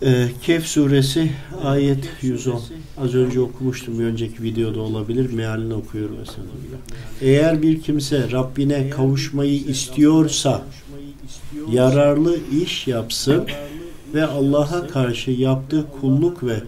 Ee, 0.04 0.28
Kehf 0.42 0.66
suresi 0.66 1.30
ayet 1.64 2.08
110. 2.22 2.62
Az 2.98 3.14
önce 3.14 3.40
okumuştum 3.40 3.98
bir 3.98 4.04
önceki 4.04 4.42
videoda 4.42 4.80
olabilir. 4.80 5.32
Mealini 5.32 5.74
okuyorum 5.74 6.16
mesela. 6.18 6.46
Eğer 7.20 7.62
bir 7.62 7.82
kimse 7.82 8.30
Rabbine 8.32 8.90
kavuşmayı 8.90 9.54
istiyorsa 9.54 10.62
yararlı 11.70 12.38
iş 12.62 12.86
yapsın 12.86 13.46
ve 14.14 14.26
Allah'a 14.26 14.86
karşı 14.86 15.30
yaptığı 15.30 15.86
kulluk 16.00 16.44
ve 16.44 16.62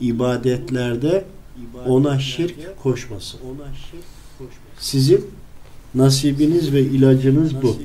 ibadetlerde 0.00 1.24
ona 1.86 2.18
şirk 2.18 2.82
koşmasın. 2.82 3.40
Sizin 4.78 5.26
nasibiniz 5.94 6.72
ve 6.72 6.80
ilacınız 6.80 7.62
bu. 7.62 7.76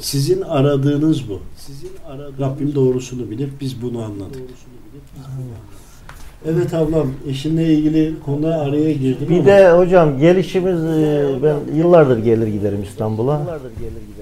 Sizin 0.00 0.40
aradığınız 0.40 1.28
bu. 1.28 1.40
Rabbim 2.40 2.74
doğrusunu 2.74 3.30
bilir. 3.30 3.50
Biz 3.60 3.82
bunu 3.82 4.02
anladık. 4.02 4.42
Evet 6.46 6.74
ablam 6.74 7.06
eşinle 7.28 7.64
ilgili 7.64 8.14
konuda 8.26 8.60
araya 8.60 8.92
girdim 8.92 9.26
Bir 9.30 9.36
ama 9.36 9.46
de 9.46 9.70
hocam 9.70 10.18
gelişimiz 10.18 10.84
e, 10.84 11.26
ben 11.42 11.56
yıllardır 11.76 12.18
gelir 12.18 12.46
giderim 12.46 12.82
İstanbul'a. 12.82 13.40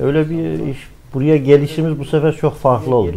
Öyle 0.01 0.31
bir 0.31 0.67
iş 0.71 0.79
buraya 1.15 1.37
gelişimiz 1.37 1.99
bu 1.99 2.05
sefer 2.05 2.37
çok 2.37 2.55
farklı 2.55 2.95
oldu. 2.95 3.17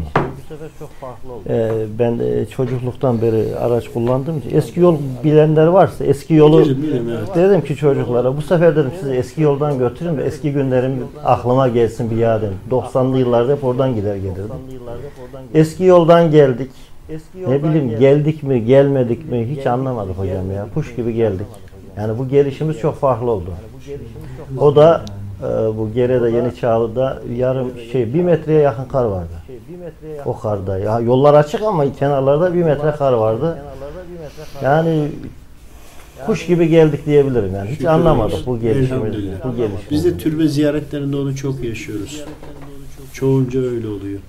Ee, 1.50 1.71
ben 2.00 2.19
e, 2.19 2.45
çocukluktan 2.45 3.21
beri 3.21 3.55
araç 3.55 3.88
kullandığım 3.93 4.38
için 4.38 4.57
eski 4.57 4.79
yol 4.79 4.97
bilenler 5.24 5.67
varsa 5.67 6.05
eski 6.05 6.33
yolu 6.33 6.59
Bilirim, 6.59 6.83
bilirim, 6.83 7.09
evet. 7.09 7.35
dedim 7.35 7.62
ki 7.62 7.75
çocuklara 7.75 8.38
bu 8.38 8.41
sefer 8.41 8.75
dedim 8.75 8.91
sizi 9.00 9.13
eski 9.13 9.41
yoldan 9.41 9.79
götürün 9.79 10.17
ve 10.17 10.24
eski 10.24 10.51
günlerim 10.51 10.93
aklıma 11.25 11.67
gelsin 11.67 12.12
bir 12.12 12.15
yad 12.15 12.43
edin. 12.43 12.55
90'lı 12.71 13.17
yıllarda 13.19 13.51
hep 13.51 13.63
oradan 13.63 13.95
gider 13.95 14.15
gelirdim. 14.15 14.50
Eski 15.53 15.83
yoldan 15.83 16.31
geldik. 16.31 16.71
Ne 17.47 17.63
bileyim 17.63 18.00
geldik 18.00 18.43
mi 18.43 18.65
gelmedik 18.65 19.31
mi 19.31 19.47
hiç 19.55 19.67
anlamadık 19.67 20.17
hocam 20.17 20.51
ya. 20.51 20.67
Kuş 20.74 20.95
gibi 20.95 21.13
geldik. 21.13 21.47
Yani 21.97 22.17
bu 22.17 22.27
gelişimiz 22.27 22.79
çok 22.79 22.95
farklı 22.95 23.31
oldu. 23.31 23.50
O 24.59 24.75
da 24.75 25.05
e, 25.41 25.45
bu 25.77 25.89
Gere'de 25.93 26.29
Yeni 26.29 26.55
Çağlı'da 26.55 27.21
yarım 27.35 27.71
şey 27.91 28.13
bir 28.13 28.24
metreye 28.24 28.62
yakın 28.62 28.85
kar 28.85 29.05
vardı. 29.05 29.33
O 30.25 30.39
karda. 30.39 30.79
Ya 30.79 31.00
yollar 31.00 31.33
açık 31.33 31.62
ama 31.62 31.93
kenarlarda 31.93 32.53
bir 32.53 32.63
metre 32.63 32.91
kar 32.91 33.13
vardı. 33.13 33.57
Yani 34.63 35.07
kuş 36.25 36.46
gibi 36.46 36.68
geldik 36.68 37.05
diyebilirim 37.05 37.55
yani. 37.55 37.70
Hiç 37.70 37.77
Şükür 37.77 37.85
anlamadık 37.85 38.48
bu. 38.48 38.57
Elhamdülillah. 38.57 39.46
Bu 39.46 39.55
gelişimizi. 39.55 39.91
Biz 39.91 40.05
de 40.05 40.18
türbe 40.18 40.48
ziyaretlerinde 40.48 41.18
onu 41.18 41.35
çok 41.35 41.63
yaşıyoruz. 41.63 42.24
Çoğunca 43.13 43.59
öyle 43.59 43.87
oluyor. 43.87 44.20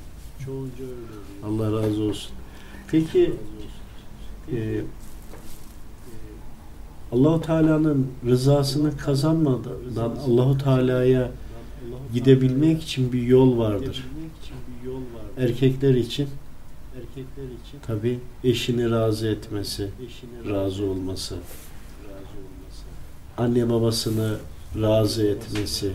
Allah 1.46 1.66
razı 1.66 2.02
olsun. 2.02 2.30
Peki 2.90 3.32
e, 4.52 4.80
Allahu 7.12 7.40
Teala'nın 7.40 8.06
rızasını 8.26 8.96
kazanmadan 8.96 10.16
Allahu 10.28 10.58
Teala'ya 10.58 11.30
gidebilmek 12.14 12.82
için 12.82 13.12
bir 13.12 13.22
yol 13.22 13.58
vardır. 13.58 14.06
Erkekler 15.38 15.94
için 15.94 16.28
tabi 17.86 18.18
eşini 18.44 18.90
razı 18.90 19.28
etmesi, 19.28 19.88
razı 20.48 20.84
olması, 20.84 21.36
anne 23.38 23.70
babasını 23.70 24.36
razı 24.82 25.26
etmesi, 25.26 25.92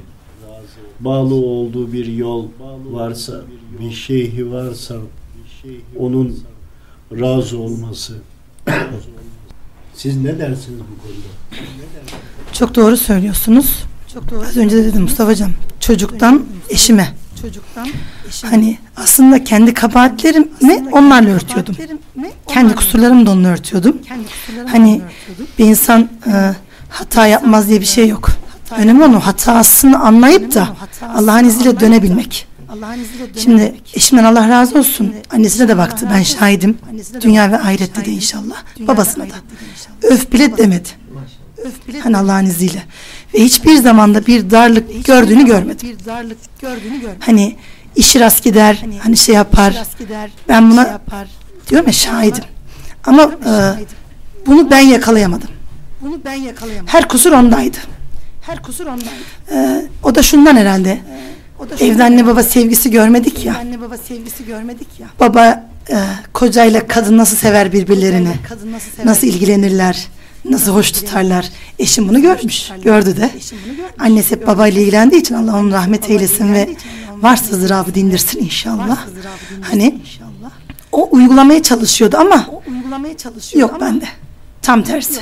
bağlı 0.99 1.35
olduğu 1.35 1.93
bir 1.93 2.05
yol 2.05 2.47
varsa, 2.91 3.41
bir 3.79 3.91
şeyhi 3.91 4.51
varsa 4.51 4.97
onun 5.99 6.39
razı 7.19 7.57
olması. 7.57 8.13
Siz 9.95 10.17
ne 10.17 10.39
dersiniz 10.39 10.79
bu 10.79 11.01
konuda? 11.03 11.27
Çok 12.53 12.75
doğru 12.75 12.97
söylüyorsunuz. 12.97 13.83
Çok 14.13 14.31
doğru. 14.31 14.45
Az 14.45 14.57
önce 14.57 14.77
de 14.77 14.85
dedim 14.85 15.01
Mustafa'cığım. 15.01 15.53
Çocuktan 15.79 16.45
eşime. 16.69 17.13
Çocuktan 17.41 17.87
Hani 18.41 18.77
aslında 18.97 19.43
kendi 19.43 19.73
kabahatlerimi 19.73 20.47
onlarla 20.91 21.29
örtüyordum. 21.29 21.75
Kendi 22.47 22.75
kusurlarımı 22.75 23.25
da 23.25 23.31
onunla 23.31 23.47
örtüyordum. 23.47 23.97
Hani 24.67 25.01
bir 25.59 25.65
insan 25.65 26.09
e, 26.27 26.55
hata 26.89 27.27
yapmaz 27.27 27.69
diye 27.69 27.81
bir 27.81 27.85
şey 27.85 28.07
yok. 28.07 28.29
Önemli 28.77 29.03
olan 29.03 29.13
o 29.13 29.19
hatasını 29.19 29.99
anlayıp 29.99 30.55
da 30.55 30.69
Allah'ın 31.15 31.45
izniyle 31.45 31.79
dönebilmek. 31.79 32.47
Şimdi 33.37 33.75
eşimden 33.93 34.23
Allah 34.23 34.49
razı 34.49 34.79
olsun. 34.79 35.13
Annesine 35.31 35.67
de 35.67 35.77
baktı. 35.77 36.07
Ben 36.13 36.23
şahidim. 36.23 36.77
Dünya 37.21 37.51
ve 37.51 37.59
ahirette 37.59 38.05
de 38.05 38.11
inşallah. 38.11 38.55
Babasına 38.79 39.23
da. 39.23 39.33
Öf 40.01 40.31
bile 40.31 40.57
demedi. 40.57 40.89
Hani 42.03 42.17
Allah'ın 42.17 42.45
izniyle. 42.45 42.83
Ve 43.33 43.39
hiçbir 43.39 43.75
zamanda 43.75 44.25
bir 44.25 44.49
darlık 44.51 45.05
gördüğünü 45.05 45.45
görmedim. 45.45 45.89
Bir 45.89 46.05
darlık 46.05 46.37
gördüğünü 46.61 47.01
görmedim. 47.01 47.21
Hani 47.25 47.55
işi 47.95 48.19
rast 48.19 48.43
gider, 48.43 48.85
hani 49.03 49.17
şey 49.17 49.35
yapar. 49.35 49.83
Ben 50.47 50.71
buna 50.71 51.01
diyorum 51.69 51.87
ya 51.87 51.93
şahidim. 51.93 52.43
Ama 53.05 53.23
e, 53.23 53.51
bunu 54.45 54.71
ben 54.71 54.79
yakalayamadım. 54.79 55.49
Bunu 56.01 56.19
ben 56.25 56.33
yakalayamadım. 56.33 56.87
Her 56.93 57.07
kusur 57.07 57.31
ondaydı. 57.31 57.77
Her 58.41 58.63
kusur 58.63 58.85
ondaydı. 58.85 59.09
E, 59.51 59.85
o 60.03 60.15
da 60.15 60.23
şundan 60.23 60.55
herhalde. 60.55 60.99
Evde 61.79 62.03
anne 62.03 62.27
baba 62.27 62.43
sevgisi 62.43 62.91
görmedik 62.91 63.45
ya. 63.45 63.57
Anne 63.57 63.81
baba 63.81 63.97
sevgisi 63.97 64.45
görmedik 64.45 64.87
ya. 64.99 65.07
Baba 65.19 65.63
e, 65.89 65.95
kocayla 66.33 66.87
kadın 66.87 67.17
nasıl 67.17 67.37
sever 67.37 67.73
birbirlerini. 67.73 68.33
Nasıl 69.05 69.27
ilgilenirler. 69.27 70.07
Nasıl 70.49 70.73
hoş 70.73 70.91
tutarlar. 70.91 71.49
Eşim 71.79 72.09
bunu 72.09 72.21
görmüş. 72.21 72.69
Gördü 72.83 73.17
de. 73.17 73.29
Annesi 73.99 74.35
hep 74.35 74.47
babayla 74.47 74.81
ilgilendiği 74.81 75.21
için 75.21 75.35
Allah 75.35 75.57
onu 75.57 75.71
rahmet 75.71 76.09
eylesin 76.09 76.53
ve 76.53 76.69
varsa 77.21 77.55
ızdırabı 77.55 77.95
dindirsin 77.95 78.39
inşallah. 78.39 79.05
Hani 79.61 79.99
o 80.91 81.09
uygulamaya 81.11 81.63
çalışıyordu 81.63 82.17
ama 82.17 82.45
yok 83.55 83.81
bende. 83.81 84.05
Tam 84.61 84.83
tersi. 84.83 85.21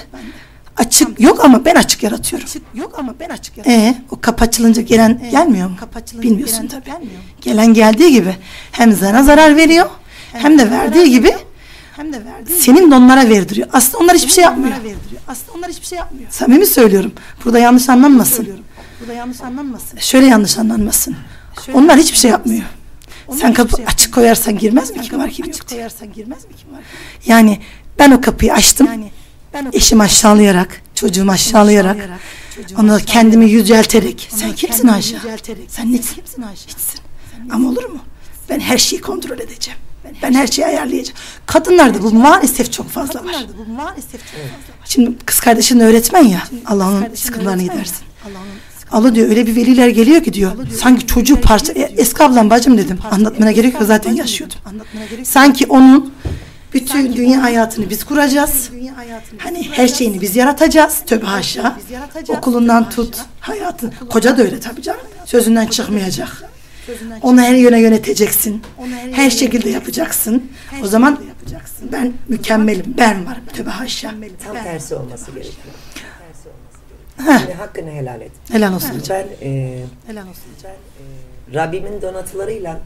Açık 0.80 1.20
yok 1.20 1.46
ama 1.46 1.66
ben 1.66 1.76
açık 1.76 2.04
yaratıyorum. 2.04 2.48
yok 2.74 3.00
ama 3.00 3.14
ben 3.20 3.30
açık 3.30 3.58
yaratıyorum. 3.58 3.86
Ee, 3.86 4.02
o 4.12 4.22
kapı 4.22 4.44
açılınca 4.44 4.82
gelen 4.82 5.22
gelmiyor 5.32 5.70
mu? 5.70 5.76
Bilmiyorsun 6.22 6.68
tabii. 6.68 6.90
Gelen 7.42 7.74
geldiği 7.74 8.12
gibi 8.12 8.36
hem 8.72 8.94
sana 8.96 9.24
zarar 9.24 9.56
veriyor 9.56 9.90
hem 10.34 10.60
de 10.60 10.72
verdiği 10.72 11.10
gibi 11.10 11.36
hem 11.96 12.14
de 12.14 12.26
verdiği 12.26 12.58
senin 12.60 12.92
de 12.92 12.96
onlara 12.96 13.30
verdiriyor. 13.30 13.68
Aslında 13.74 13.98
onlar 13.98 14.16
hiçbir 14.16 14.32
şey 14.32 14.44
yapmıyor. 14.44 14.70
Aslında 15.28 15.52
onlar 15.58 15.70
hiçbir 15.70 15.86
şey 15.86 15.98
yapmıyor. 15.98 16.28
Samimi 16.32 16.66
söylüyorum. 16.66 17.12
Burada 17.46 17.60
yanlış 17.60 17.90
anlanmasın. 17.90 18.48
Burada 19.02 19.14
yanlış 19.14 19.42
anlanmasın. 19.42 19.98
Şöyle 20.00 20.26
yanlış 20.26 20.58
anlanmasın. 20.58 21.16
Onlar 21.74 21.98
hiçbir 21.98 22.18
şey 22.18 22.32
yapmıyor. 22.32 22.64
Sen 23.42 23.54
kapı 23.54 23.76
açık 23.88 24.14
koyarsan 24.14 24.58
girmez 24.58 24.92
mi 24.92 25.02
kim 25.02 25.20
var 25.20 25.30
kim 25.30 25.46
yok 25.46 25.70
diye. 25.70 25.80
Yani 27.26 27.60
ben 28.00 28.12
o 28.12 28.22
kapıyı 28.22 28.54
açtım. 28.54 28.88
Eşim 29.74 30.02
aşağılayarak, 30.02 30.82
çocuğumu 30.96 31.32
aşağılayarak, 31.32 31.98
onu 32.80 32.98
kendimi 33.06 33.50
yücelterek. 33.50 34.28
Sen 34.32 34.54
kimsin 34.54 34.88
Ayşe? 34.88 35.18
Sen 35.68 35.92
nesin? 35.94 36.24
Hiçsin. 36.68 37.00
Ama 37.52 37.70
olur 37.70 37.86
mu? 37.86 38.00
Ben 38.50 38.60
her 38.60 38.78
şeyi 38.78 39.02
kontrol 39.02 39.40
edeceğim. 39.40 39.80
Ben 40.24 40.34
her 40.34 40.48
şeyi 40.48 40.66
ayarlayacağım. 40.68 41.20
Kadınlarda 41.46 42.04
bu 42.04 42.12
maalesef 42.14 42.72
çok 42.72 42.90
fazla 42.90 43.26
var. 43.26 43.46
Şimdi 44.86 45.12
kız 45.26 45.40
kardeşin 45.40 45.80
öğretmen 45.80 46.24
ya. 46.24 46.44
Allah 46.66 46.88
onun 46.88 47.06
sıkıntılarını 47.16 47.62
gidersin. 47.64 47.98
Allah 48.92 49.16
diyor 49.16 49.30
öyle 49.30 49.48
bir 49.48 49.56
veliler 49.56 49.88
geliyor 49.90 50.24
ki 50.24 50.34
diyor. 50.34 50.52
Sanki 50.82 51.08
çocuğu 51.08 51.42
parça 51.42 51.74
E, 51.74 51.82
eski 51.82 52.24
ablam 52.24 52.50
bacım 52.50 52.78
dedim. 52.78 53.00
Anlatmana 53.12 53.52
gerek 53.52 53.74
yok 53.74 53.84
zaten 53.86 54.14
yaşıyordum. 54.16 54.58
Sanki 55.24 55.66
onun 55.66 56.14
bütün 56.74 57.14
dünya 57.16 57.44
hayatını 57.44 57.90
biz 57.90 58.04
kuracağız. 58.04 58.70
Hani 59.38 59.70
her 59.72 59.88
şeyini 59.88 60.22
biz 60.22 60.36
yaratacağız. 60.36 61.02
Tövbe 61.06 61.26
haşa. 61.26 61.78
Okulundan 62.30 62.90
tut 62.90 63.18
hayatı. 63.40 63.92
Koca 64.10 64.38
da 64.38 64.42
öyle 64.42 64.60
tabii 64.60 64.82
canım. 64.82 65.02
Sözünden 65.26 65.68
çıkmayacak. 65.68 66.44
Onu 67.22 67.42
her 67.42 67.54
yöne 67.56 67.82
yöneteceksin. 67.82 68.62
Her 69.12 69.30
şekilde 69.30 69.70
yapacaksın. 69.70 70.52
O 70.84 70.88
zaman 70.88 71.20
ben 71.92 72.14
mükemmelim. 72.28 72.94
Ben 72.98 73.26
varım. 73.26 73.46
Tövbe 73.54 73.70
haşa. 73.70 74.14
Tam 74.46 74.64
tersi 74.64 74.96
olması 74.96 75.32
gerekiyor. 75.32 75.56
Heh, 77.18 77.26
Yani 77.28 77.54
hakkını 77.54 77.90
helal 77.92 78.22
et. 78.22 78.32
helal 78.52 78.74
olsun 78.76 79.00
hocam. 79.00 79.18
Ben 79.42 79.48
e, 79.48 79.84
Helal 80.08 80.28
olsun. 80.28 80.44
Rabbimin 81.54 82.02
donatılarıyla 82.02 82.80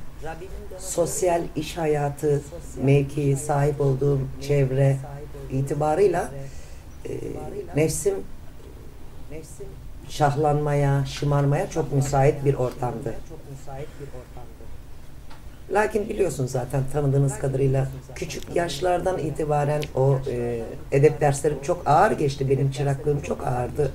sosyal 0.80 1.42
iş 1.56 1.78
hayatı, 1.78 2.42
mevki, 2.84 3.38
sahip 3.48 3.82
olduğum 3.82 4.20
çevre 4.48 4.98
itibarıyla 5.54 6.32
e, 7.10 7.12
nefsim 7.76 8.14
şahlanmaya, 10.10 11.06
şımarmaya 11.06 11.70
çok 11.70 11.94
müsait 11.94 12.46
bir 12.46 12.54
ortamdı. 12.54 13.14
Lakin 15.72 16.10
biliyorsun 16.10 16.46
zaten 16.48 16.84
tanıdığınız 16.94 17.40
kadarıyla 17.40 17.88
küçük 18.16 18.56
yaşlardan 18.56 19.20
itibaren 19.20 19.84
o 19.96 20.20
e, 20.32 20.62
edep 20.92 21.22
derslerim 21.22 21.62
çok 21.62 21.88
ağır 21.88 22.12
geçti. 22.12 22.50
Benim 22.50 22.72
çıraklığım 22.72 23.22
çok 23.22 23.48
ağırdı. 23.48 23.92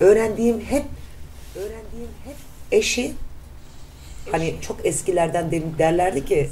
E, 0.00 0.04
öğrendiğim 0.04 0.60
hep 0.60 0.84
öğrendiğim 1.56 2.10
hep 2.24 2.36
eşi 2.72 3.12
hani 4.32 4.54
çok 4.60 4.86
eskilerden 4.86 5.50
de- 5.50 5.78
derlerdi 5.78 6.24
ki 6.24 6.48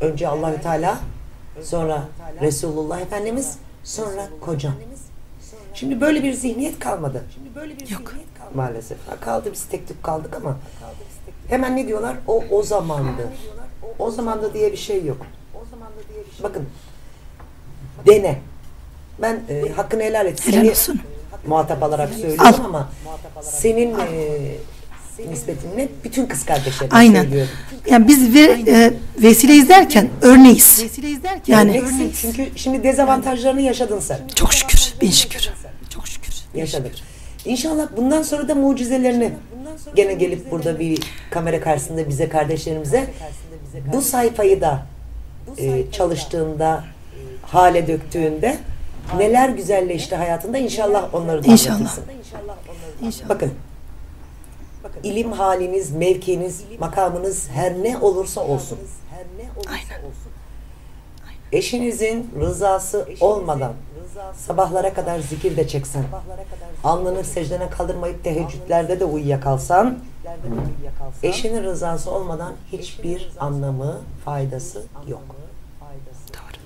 önce 0.00 0.28
Allahü 0.28 0.60
Teala 0.60 0.98
sonra 1.62 2.04
Resulullah 2.40 3.00
Efendimiz 3.00 3.58
sonra 3.84 4.28
kocam. 4.40 4.74
Şimdi 5.74 6.00
böyle 6.00 6.22
bir 6.22 6.32
zihniyet 6.32 6.78
kalmadı. 6.78 7.24
Yok. 7.88 8.14
Maalesef. 8.54 8.98
Ha, 9.08 9.16
kaldı 9.20 9.50
biz 9.52 9.64
tek 9.64 9.88
tük 9.88 10.02
kaldık 10.02 10.36
ama 10.36 10.56
hemen 11.48 11.76
ne 11.76 11.86
diyorlar? 11.86 12.16
O 12.26 12.44
o 12.50 12.62
zamandı. 12.62 13.28
O 13.98 14.10
zamanda 14.10 14.54
diye 14.54 14.72
bir 14.72 14.76
şey 14.76 15.04
yok. 15.04 15.26
Bakın 16.42 16.66
dene. 18.06 18.38
Ben 19.22 19.42
e, 19.48 19.68
hakkını 19.68 20.02
helal 20.02 20.26
et. 20.26 20.40
Seni 20.40 20.72
muhatap 21.46 21.82
alarak 21.82 22.14
söylüyorum 22.14 22.64
ama 22.64 22.88
senin 23.42 23.98
e, 23.98 24.38
nispetinle 25.30 25.88
bütün 26.04 26.26
kız 26.26 26.46
kardeşlerime 26.46 26.96
Aynen. 26.96 27.22
söylüyorum. 27.22 27.50
Yani 27.90 28.08
biz 28.08 28.34
ve, 28.34 28.40
e, 28.66 28.92
vesile 29.22 29.54
izlerken 29.54 30.08
örneğiz. 30.22 30.84
Yani 31.46 31.70
Örneksin 31.70 32.12
çünkü 32.20 32.50
şimdi 32.56 32.82
dezavantajlarını 32.82 33.60
yaşadın 33.60 34.00
sen. 34.00 34.18
çok 34.34 34.52
şükür, 34.52 34.94
bin 35.00 35.10
şükür. 35.10 35.50
Çok 35.90 36.08
şükür. 36.08 36.34
Yaşadık. 36.54 36.92
İnşallah 37.44 37.86
bundan 37.96 38.22
sonra 38.22 38.48
da 38.48 38.54
mucizelerini 38.54 39.32
gene 39.96 40.14
gelip 40.14 40.50
burada 40.50 40.78
bir 40.78 41.00
kamera 41.30 41.60
karşısında 41.60 42.08
bize 42.08 42.28
kardeşlerimize 42.28 43.10
bu 43.92 44.02
sayfayı 44.02 44.60
da 44.60 44.86
e, 45.58 45.90
çalıştığında 45.92 46.84
hale 47.42 47.86
döktüğünde 47.86 48.56
neler 49.16 49.48
güzelleşti 49.48 50.16
hayatında 50.16 50.58
inşallah 50.58 51.14
onları 51.14 51.44
da 51.44 51.52
İnşallah. 51.52 51.96
İnşallah. 53.02 53.28
Bakın 53.28 53.52
ilim 55.02 55.32
haliniz, 55.32 55.90
mevkiniz, 55.90 56.64
makamınız 56.78 57.48
her 57.48 57.82
ne 57.82 57.98
olursa 57.98 58.40
olsun. 58.40 58.78
Aynen. 59.68 60.04
Eşinizin 61.52 62.30
rızası 62.40 63.08
olmadan 63.20 63.72
sabahlara 64.36 64.94
kadar 64.94 65.18
zikir 65.18 65.56
de 65.56 65.68
çeksen, 65.68 66.04
alnını 66.84 67.24
secdene 67.24 67.70
kaldırmayıp 67.70 68.24
teheccüdlerde 68.24 69.00
de 69.00 69.04
uyuyakalsan, 69.04 69.98
eşinin 71.22 71.62
rızası 71.62 72.10
olmadan 72.10 72.52
hiçbir 72.72 73.32
anlamı, 73.40 74.00
faydası 74.24 74.82
yok. 75.08 75.22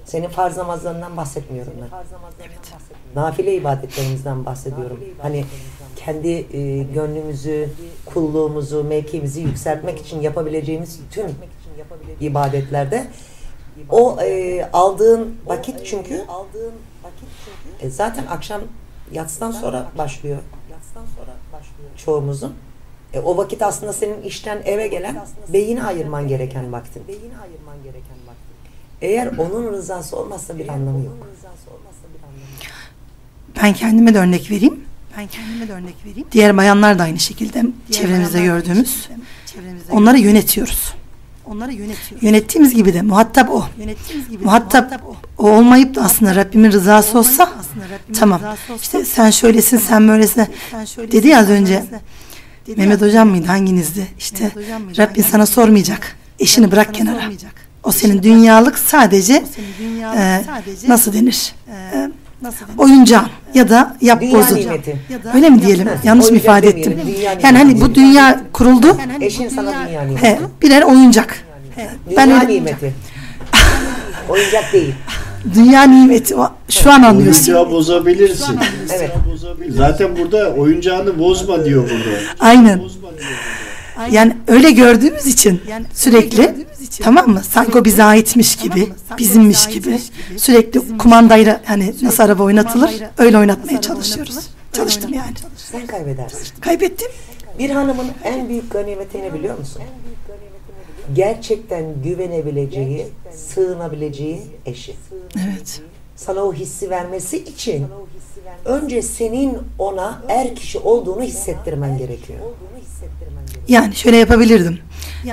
Senin 0.04 0.28
farz 0.28 0.56
namazlarından 0.56 1.16
bahsetmiyorum 1.16 1.72
ben. 1.80 1.88
Nafile 3.22 3.54
ibadetlerimizden 3.54 4.46
bahsediyorum. 4.46 5.00
Hani 5.22 5.44
kendi 6.08 6.56
e, 6.56 6.82
gönlümüzü, 6.82 7.68
kulluğumuzu, 8.06 8.84
mevkimizi 8.84 9.40
yükseltmek 9.40 9.98
için 9.98 10.20
yapabileceğimiz 10.20 11.00
tüm 11.10 11.26
ibadetlerde 12.20 13.06
o 13.90 14.20
e, 14.20 14.64
aldığın 14.72 15.36
vakit 15.46 15.86
çünkü 15.86 16.24
e, 17.80 17.90
zaten 17.90 18.26
akşam 18.26 18.60
yatsıdan 19.12 19.50
sonra 19.50 19.86
başlıyor. 19.98 20.38
Çoğumuzun. 21.96 22.54
E, 23.12 23.20
o 23.20 23.36
vakit 23.36 23.62
aslında 23.62 23.92
senin 23.92 24.22
işten 24.22 24.62
eve 24.64 24.88
gelen 24.88 25.26
beyni 25.48 25.84
ayırman 25.84 26.28
gereken 26.28 26.72
vaktin. 26.72 27.02
Eğer 29.00 29.26
onun 29.26 29.72
rızası 29.72 30.16
olmazsa 30.16 30.58
bir 30.58 30.68
anlamı 30.68 31.04
yok. 31.04 31.16
Ben 33.62 33.72
kendime 33.74 34.14
de 34.14 34.18
örnek 34.18 34.50
vereyim. 34.50 34.87
Ben 35.18 35.26
kendime 35.26 35.68
de 35.68 35.72
örnek 35.72 35.94
vereyim. 36.06 36.28
Diğer 36.32 36.56
bayanlar 36.56 36.98
da 36.98 37.02
aynı 37.02 37.18
şekilde 37.18 37.64
çevremizde 37.90 38.42
gördüğümüz. 38.42 39.08
Onları 39.90 40.18
yönetiyoruz. 40.18 40.94
Onları 41.46 41.72
yönetiyoruz. 41.72 42.22
Yönettiğimiz 42.22 42.74
gibi 42.74 42.94
de 42.94 43.02
muhatap 43.02 43.50
o. 43.50 43.66
Yönettiğimiz 43.78 44.28
gibi 44.28 44.44
muhatap 44.44 45.02
o 45.38 45.50
olmayıp 45.50 45.94
da 45.94 46.02
aslında 46.02 46.36
Rabbimin 46.36 46.72
rızası 46.72 47.18
olsa 47.18 47.52
tamam. 48.18 48.40
İşte 48.82 49.04
sen 49.04 49.30
şöylesin, 49.30 49.78
sen 49.78 50.08
böylesin. 50.08 50.46
Dedi 51.12 51.28
ya 51.28 51.38
az 51.38 51.50
önce. 51.50 51.84
Mehmet 52.76 53.00
hocam 53.00 53.28
mıydı 53.28 53.46
hanginizdi? 53.46 54.06
İşte 54.18 54.52
Rabbin 54.98 55.22
sana 55.22 55.46
sormayacak. 55.46 56.16
Eşini 56.38 56.70
bırak 56.70 56.94
kenara. 56.94 57.22
O 57.84 57.92
senin 57.92 58.22
dünyalık 58.22 58.78
sadece 58.78 59.44
e, 60.16 60.44
nasıl 60.88 61.12
denir? 61.12 61.52
E, 61.92 62.10
oyuncağın 62.78 63.26
ya 63.54 63.68
da 63.68 63.96
Dünya 64.00 64.12
yapbozun. 64.14 64.56
nimeti. 64.56 64.96
Öyle 65.34 65.50
mi 65.50 65.62
diyelim? 65.62 65.88
Yanlış 66.04 66.24
mı 66.26 66.30
Oyuncak 66.30 66.44
ifade 66.44 66.66
demeyelim, 66.66 66.92
ettim? 66.92 67.14
dünya 67.16 67.32
Yani 67.42 67.58
hani 67.58 67.68
nimeti. 67.68 67.80
bu 67.90 67.94
dünya 67.94 68.40
kuruldu. 68.52 68.96
Eşin 69.20 69.48
sana 69.48 69.86
dünya 69.88 70.02
nimeti. 70.02 70.26
He, 70.26 70.38
birer 70.62 70.82
oyuncak. 70.82 71.44
Ben 72.16 72.28
Dünya 72.30 72.40
öyle- 72.40 72.54
nimeti. 72.54 72.94
Oyuncak 74.28 74.72
değil. 74.72 74.94
Dünya 75.54 75.82
nimeti. 75.82 76.36
O- 76.36 76.50
Şu 76.68 76.92
an 76.92 77.02
anlıyorsun. 77.02 77.52
Oyuncağı 77.52 77.70
bozabilirsin. 77.72 78.58
Evet. 78.96 79.10
Zaten 79.68 80.16
burada 80.16 80.50
oyuncağını 80.54 81.18
bozma 81.18 81.64
diyor 81.64 81.82
burada. 81.82 82.18
Aynen. 82.40 82.80
Yani 84.10 84.36
öyle 84.46 84.70
gördüğümüz 84.70 85.26
için 85.26 85.60
sürekli 85.94 86.66
tamam 87.02 87.28
mı? 87.28 87.42
Sanki 87.50 87.78
o 87.78 87.84
bize 87.84 88.04
aitmiş 88.04 88.56
gibi, 88.56 88.92
bizimmiş 89.18 89.66
gibi 89.68 90.00
sürekli 90.36 90.98
kumandayla 90.98 91.60
hani 91.64 91.94
nasıl 92.02 92.22
araba 92.22 92.42
oynatılır 92.42 92.90
öyle 93.18 93.38
oynatmaya 93.38 93.80
çalışıyoruz. 93.80 94.38
Çalıştım 94.72 95.14
yani. 95.14 95.34
Sen 95.56 95.86
kaybedersin. 95.86 96.60
Kaybettim. 96.60 97.08
Bir 97.58 97.70
hanımın 97.70 98.06
en 98.24 98.48
büyük 98.48 98.70
ganimeti 98.70 99.22
ne 99.22 99.34
biliyor 99.34 99.58
musun? 99.58 99.82
Gerçekten 101.14 102.02
güvenebileceği, 102.04 103.06
sığınabileceği 103.54 104.42
eşi. 104.66 104.94
Evet. 105.36 105.82
Sana 106.18 106.40
o 106.40 106.52
hissi 106.52 106.90
vermesi 106.90 107.36
için 107.38 107.86
önce 108.64 109.02
senin 109.02 109.58
ona 109.78 110.22
er 110.28 110.54
kişi 110.54 110.78
olduğunu 110.78 111.22
hissettirmen 111.22 111.98
gerekiyor. 111.98 112.38
Yani 113.68 113.94
şöyle 113.94 114.16
yapabilirdim. 114.16 114.78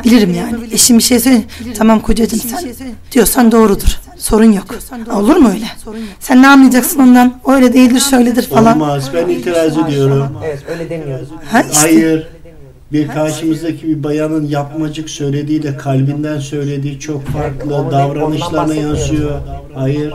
Bilirim 0.03 0.33
yani. 0.33 0.57
Eşim 0.71 0.97
bir 0.97 1.03
şey 1.03 1.19
söyle. 1.19 1.41
Tamam 1.77 1.99
kocacığım 1.99 2.39
sen 2.39 2.73
diyorsan 3.11 3.51
doğrudur. 3.51 3.99
Sorun 4.17 4.51
yok. 4.51 4.65
Olur 5.13 5.35
mu 5.35 5.49
öyle? 5.49 5.65
Sen 6.19 6.41
ne 6.41 6.47
anlayacaksın 6.47 6.99
ondan? 6.99 7.39
O 7.43 7.51
öyle 7.53 7.73
değildir, 7.73 7.99
şöyledir 7.99 8.43
falan. 8.47 8.81
Olmaz. 8.81 9.09
Ben 9.13 9.29
itiraz 9.29 9.77
ediyorum. 9.77 10.27
Evet 10.45 10.59
öyle 10.69 10.89
demiyoruz. 10.89 11.29
Ha 11.51 11.61
işte. 11.61 11.79
Hayır. 11.79 12.27
Bir 12.91 13.07
karşımızdaki 13.07 13.87
bir 13.87 14.03
bayanın 14.03 14.47
yapmacık 14.47 15.09
söylediğiyle 15.09 15.77
kalbinden 15.77 16.39
söylediği 16.39 16.99
çok 16.99 17.25
farklı. 17.25 17.69
Davranışlarına 17.91 18.75
yansıyor. 18.75 19.39
Hayır. 19.75 20.13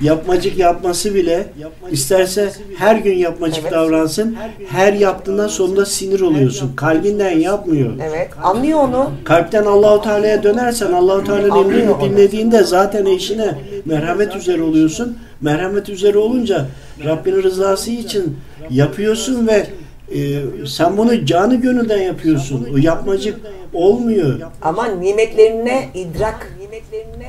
Yapmacık 0.00 0.58
yapması 0.58 1.14
bile 1.14 1.46
isterse 1.90 2.52
her 2.78 2.96
gün 2.96 3.14
yapmacık 3.16 3.62
Evet. 3.62 3.72
davransın. 3.72 4.36
Her 4.68 4.92
yaptığından 4.92 5.48
sonunda 5.48 5.86
sinir 5.86 6.20
oluyorsun. 6.20 6.72
Kalbinden 6.76 7.38
yapmıyor. 7.38 7.92
Evet. 8.08 8.30
Anlıyor 8.42 8.78
onu. 8.78 9.10
Kalpten 9.24 9.64
Allahu 9.64 10.02
Teala'ya 10.02 10.42
dönersen 10.42 10.92
Allahu 10.92 11.24
Teala'nın 11.24 11.64
emrini 11.64 12.00
dinlediğinde 12.00 12.62
zaten 12.62 13.06
eşine 13.06 13.54
merhamet 13.84 14.36
üzere 14.36 14.62
oluyorsun. 14.62 15.18
Merhamet 15.40 15.88
üzere 15.88 16.18
olunca 16.18 16.66
Rabbinin 17.04 17.42
rızası 17.42 17.90
için 17.90 18.36
yapıyorsun 18.70 19.46
ve 19.46 19.66
Ee, 20.14 20.40
sen 20.66 20.96
bunu 20.96 21.26
canı 21.26 21.54
gönülden 21.54 21.98
yapıyorsun. 22.02 22.68
O 22.74 22.76
yapmacık 22.76 23.40
olmuyor. 23.72 24.40
Ama 24.62 24.86
nimetlerine 24.86 25.88
idrak 25.94 26.52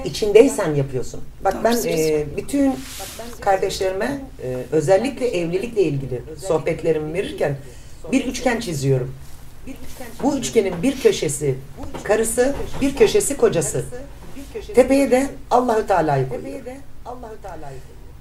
içindeysen 0.05 0.75
yapıyorsun. 0.75 1.21
Bak 1.43 1.63
ben 1.63 1.77
e, 1.85 2.25
bütün 2.37 2.75
kardeşlerime 3.41 4.21
e, 4.43 4.57
özellikle 4.71 5.27
evlilikle 5.27 5.81
ilgili 5.83 6.21
sohbetlerimi 6.47 7.13
verirken 7.13 7.57
bir 8.11 8.25
üçgen 8.25 8.59
çiziyorum. 8.59 9.15
Bu 10.23 10.37
üçgenin 10.37 10.83
bir 10.83 11.01
köşesi 11.01 11.55
karısı, 12.03 12.55
bir 12.81 12.95
köşesi 12.95 13.37
kocası. 13.37 13.85
Tepeye 14.75 15.11
de 15.11 15.27
Allahü 15.51 15.87
Teala'yı 15.87 16.29
koyuyor. 16.29 16.59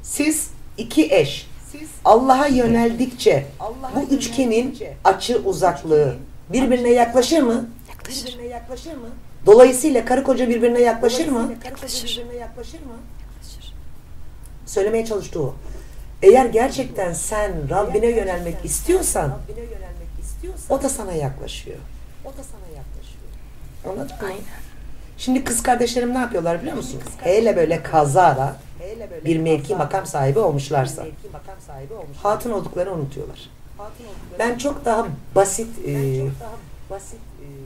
Siz 0.02 0.50
iki 0.78 1.14
eş 1.14 1.46
Allah'a 2.04 2.46
yöneldikçe 2.46 3.46
bu 3.96 4.14
üçgenin 4.14 4.78
açı 5.04 5.38
uzaklığı 5.44 6.16
birbirine 6.52 6.90
yaklaşır 6.90 7.42
mı? 7.42 7.68
Yaklaşır. 7.88 8.38
Dolayısıyla 9.48 10.04
karı 10.04 10.22
koca 10.24 10.48
birbirine 10.48 10.80
yaklaşır 10.80 11.28
mı? 11.28 11.52
Yaklaşır. 13.20 13.64
Söylemeye 14.66 15.04
çalıştığı 15.06 15.42
o. 15.42 15.54
Eğer 16.22 16.46
gerçekten 16.46 17.12
sen 17.12 17.52
Rabbine 17.70 18.06
yönelmek 18.06 18.64
istiyorsan 18.64 19.38
o 20.70 20.82
da 20.82 20.88
sana 20.88 21.12
yaklaşıyor. 21.12 21.76
Anladın 23.84 24.16
mı? 24.16 24.28
Şimdi 25.18 25.44
kız 25.44 25.62
kardeşlerim 25.62 26.14
ne 26.14 26.18
yapıyorlar 26.18 26.60
biliyor 26.60 26.76
musun? 26.76 27.00
Hele 27.20 27.56
böyle 27.56 27.82
kazara 27.82 28.56
bir 29.24 29.38
mevki 29.38 29.76
makam 29.76 30.06
sahibi 30.06 30.38
olmuşlarsa 30.38 31.02
hatun 32.22 32.50
olduklarını 32.50 32.94
unutuyorlar. 32.94 33.50
Ben 34.38 34.58
çok 34.58 34.84
daha 34.84 35.06
basit 35.34 35.68
e, 35.86 36.20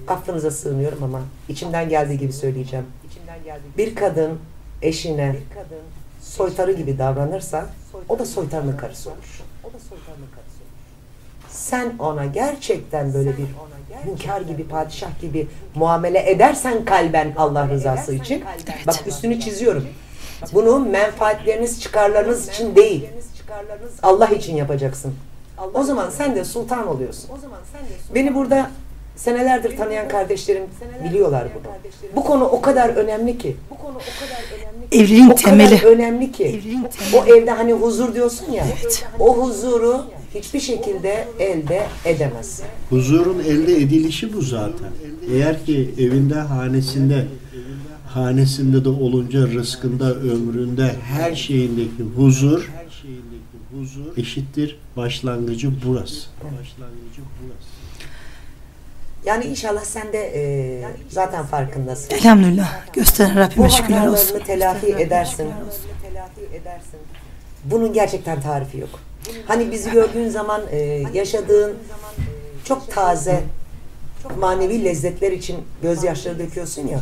affınıza 0.08 0.50
sığınıyorum 0.50 1.02
ama 1.02 1.20
içimden 1.48 1.88
geldiği 1.88 2.18
gibi 2.18 2.32
söyleyeceğim. 2.32 2.86
Bir 3.78 3.94
kadın 3.94 4.38
eşine 4.82 5.36
soytarı 6.20 6.72
gibi 6.72 6.98
davranırsa 6.98 7.66
o 8.08 8.18
da 8.18 8.26
soytarının 8.26 8.76
karısı 8.76 9.10
olur. 9.10 9.42
Sen 11.48 11.92
ona 11.98 12.24
gerçekten 12.26 13.14
böyle 13.14 13.36
bir 13.36 13.46
hünkâr 14.06 14.40
gibi, 14.40 14.68
padişah 14.68 15.20
gibi 15.20 15.48
muamele 15.74 16.30
edersen 16.30 16.84
kalben 16.84 17.32
Allah 17.36 17.68
rızası 17.68 18.14
için. 18.14 18.44
Bak 18.86 19.06
üstünü 19.06 19.40
çiziyorum. 19.40 19.86
Bunu 20.52 20.78
menfaatleriniz, 20.78 21.80
çıkarlarınız 21.80 22.48
için 22.48 22.76
değil. 22.76 23.08
Allah 24.02 24.26
için 24.26 24.56
yapacaksın. 24.56 25.14
O 25.74 25.82
zaman 25.82 26.10
sen 26.10 26.36
de 26.36 26.44
sultan 26.44 26.86
oluyorsun. 26.86 27.30
Beni 28.14 28.34
burada 28.34 28.70
senelerdir 29.16 29.76
tanıyan 29.76 30.08
kardeşlerim 30.08 30.62
biliyorlar 31.04 31.48
bunu. 31.54 31.72
Bu 32.16 32.24
konu 32.24 32.44
o 32.44 32.60
kadar 32.60 32.88
önemli 32.88 33.38
ki. 33.38 33.56
Evliliğin 34.92 35.30
O 35.30 35.34
temeli. 35.34 35.78
kadar 35.78 35.90
önemli 35.92 36.32
ki. 36.32 36.44
Evliliğin 36.44 36.86
O 37.14 37.24
evde 37.24 37.50
hani 37.50 37.72
huzur 37.72 38.14
diyorsun 38.14 38.52
ya. 38.52 38.64
O 39.18 39.36
huzuru 39.36 40.04
hiçbir 40.34 40.60
şekilde 40.60 41.28
elde 41.38 41.82
edemezsin. 42.04 42.64
Huzurun 42.90 43.38
elde 43.38 43.76
edilişi 43.76 44.32
bu 44.32 44.42
zaten. 44.42 44.88
Eğer 45.32 45.66
ki 45.66 45.90
evinde, 45.98 46.34
hanesinde, 46.34 47.26
hanesinde 48.08 48.84
de 48.84 48.88
olunca 48.88 49.46
rızkında, 49.46 50.14
ömründe, 50.14 50.94
her 51.04 51.34
şeyindeki 51.34 52.02
huzur 52.16 52.70
eşittir 54.16 54.78
başlangıcı 54.96 55.70
burası. 55.86 56.26
Başlangıcı 56.44 57.20
burası. 57.42 57.81
Yani 59.24 59.44
inşallah 59.44 59.84
sen 59.84 60.12
de 60.12 60.32
e, 60.34 60.84
zaten 61.08 61.46
farkındasın. 61.46 62.14
Elhamdülillah. 62.14 62.92
Gösteren 62.92 63.36
Rabbime 63.36 63.70
şükürler 63.70 64.06
olsun. 64.06 64.38
hatalarını 64.38 64.46
telafi 64.46 64.86
edersin. 64.86 65.48
Bunun 67.64 67.92
gerçekten 67.92 68.40
tarifi 68.40 68.78
yok. 68.78 69.00
Hani 69.46 69.70
bizi 69.70 69.90
gördüğün 69.90 70.28
zaman 70.28 70.62
e, 70.70 70.76
yaşadığın 71.14 71.74
çok 72.64 72.90
taze 72.90 73.42
manevi 74.38 74.84
lezzetler 74.84 75.32
için 75.32 75.56
gözyaşları 75.82 76.38
döküyorsun 76.38 76.86
ya. 76.88 77.00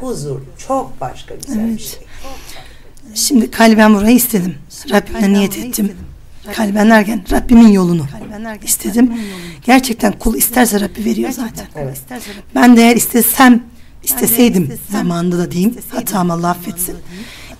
Huzur 0.00 0.40
çok 0.68 1.00
başka 1.00 1.34
güzel 1.34 1.64
bir 1.64 1.70
Evet. 1.70 1.80
şey. 1.80 2.00
Şimdi 3.14 3.50
kalben 3.50 3.94
burayı 3.94 4.16
istedim. 4.16 4.54
Rabbime 4.90 5.32
niyet 5.32 5.58
ettim. 5.58 5.96
Kalben 6.54 6.90
derken 6.90 7.24
Rabbimin 7.30 7.68
yolunu 7.68 8.06
istedim. 8.64 9.12
Gerçekten 9.66 10.12
kul 10.12 10.34
isterse 10.34 10.80
Rabbi 10.80 11.04
veriyor 11.04 11.30
zaten. 11.30 11.66
Evet. 11.76 12.00
Ben 12.54 12.76
de 12.76 12.80
eğer 12.80 12.96
istesem, 12.96 13.62
isteseydim 14.02 14.72
zamanında 14.90 15.38
da 15.38 15.50
diyeyim, 15.50 15.76
hatam 15.90 16.30
Allah 16.30 16.50
affetsin. 16.50 16.96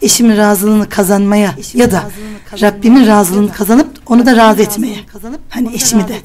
Eşimin 0.03 0.37
razılığını 0.37 0.88
kazanmaya 0.88 1.55
ya 1.74 1.90
da 1.90 2.11
Rabbimin 2.61 3.07
razılığını 3.07 3.53
kazanıp 3.53 3.88
onu 4.07 4.27
da 4.27 4.37
razı 4.37 4.62
etmeye. 4.62 4.96
Hani 5.48 5.74
eşimi 5.74 6.09
de. 6.09 6.16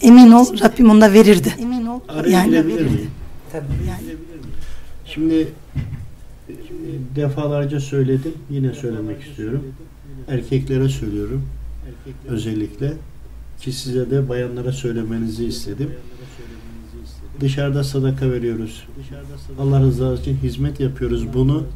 Emin 0.00 0.32
ol 0.32 0.60
Rabbim 0.60 0.90
onu 0.90 1.00
da 1.00 1.12
verirdi. 1.12 1.54
Yani-? 2.28 2.64
Tabii. 3.52 3.64
Şimdi 5.06 5.34
e, 5.34 6.54
defalarca 7.16 7.80
söyledim, 7.80 8.34
yine 8.50 8.74
söylemek 8.74 9.22
istiyorum. 9.22 9.74
Erkeklere 10.28 10.88
söylüyorum 10.88 11.42
özellikle 12.28 12.92
ki 13.60 13.72
size 13.72 14.10
de 14.10 14.28
bayanlara 14.28 14.72
söylemenizi 14.72 15.44
istedim. 15.44 15.90
Dışarıda 17.40 17.84
sadaka 17.84 18.30
veriyoruz. 18.30 18.84
Allah 19.58 19.80
rızası 19.80 20.22
için 20.22 20.36
hizmet 20.36 20.80
yapıyoruz. 20.80 21.32
Bunu 21.34 21.66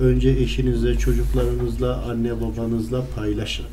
önce 0.00 0.30
eşinizle, 0.30 0.98
çocuklarınızla, 0.98 2.02
anne 2.02 2.40
babanızla 2.40 3.04
paylaşın. 3.16 3.66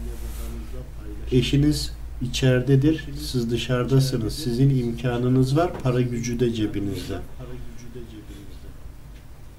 Eşiniz 1.32 1.94
içeridedir, 2.22 3.10
siz 3.20 3.52
dışarıdasınız. 3.52 4.34
Sizin 4.34 4.70
imkanınız 4.70 5.58
var, 5.58 5.72
para 5.84 6.02
gücü 6.02 6.40
de 6.40 6.54
cebinizde. 6.54 7.20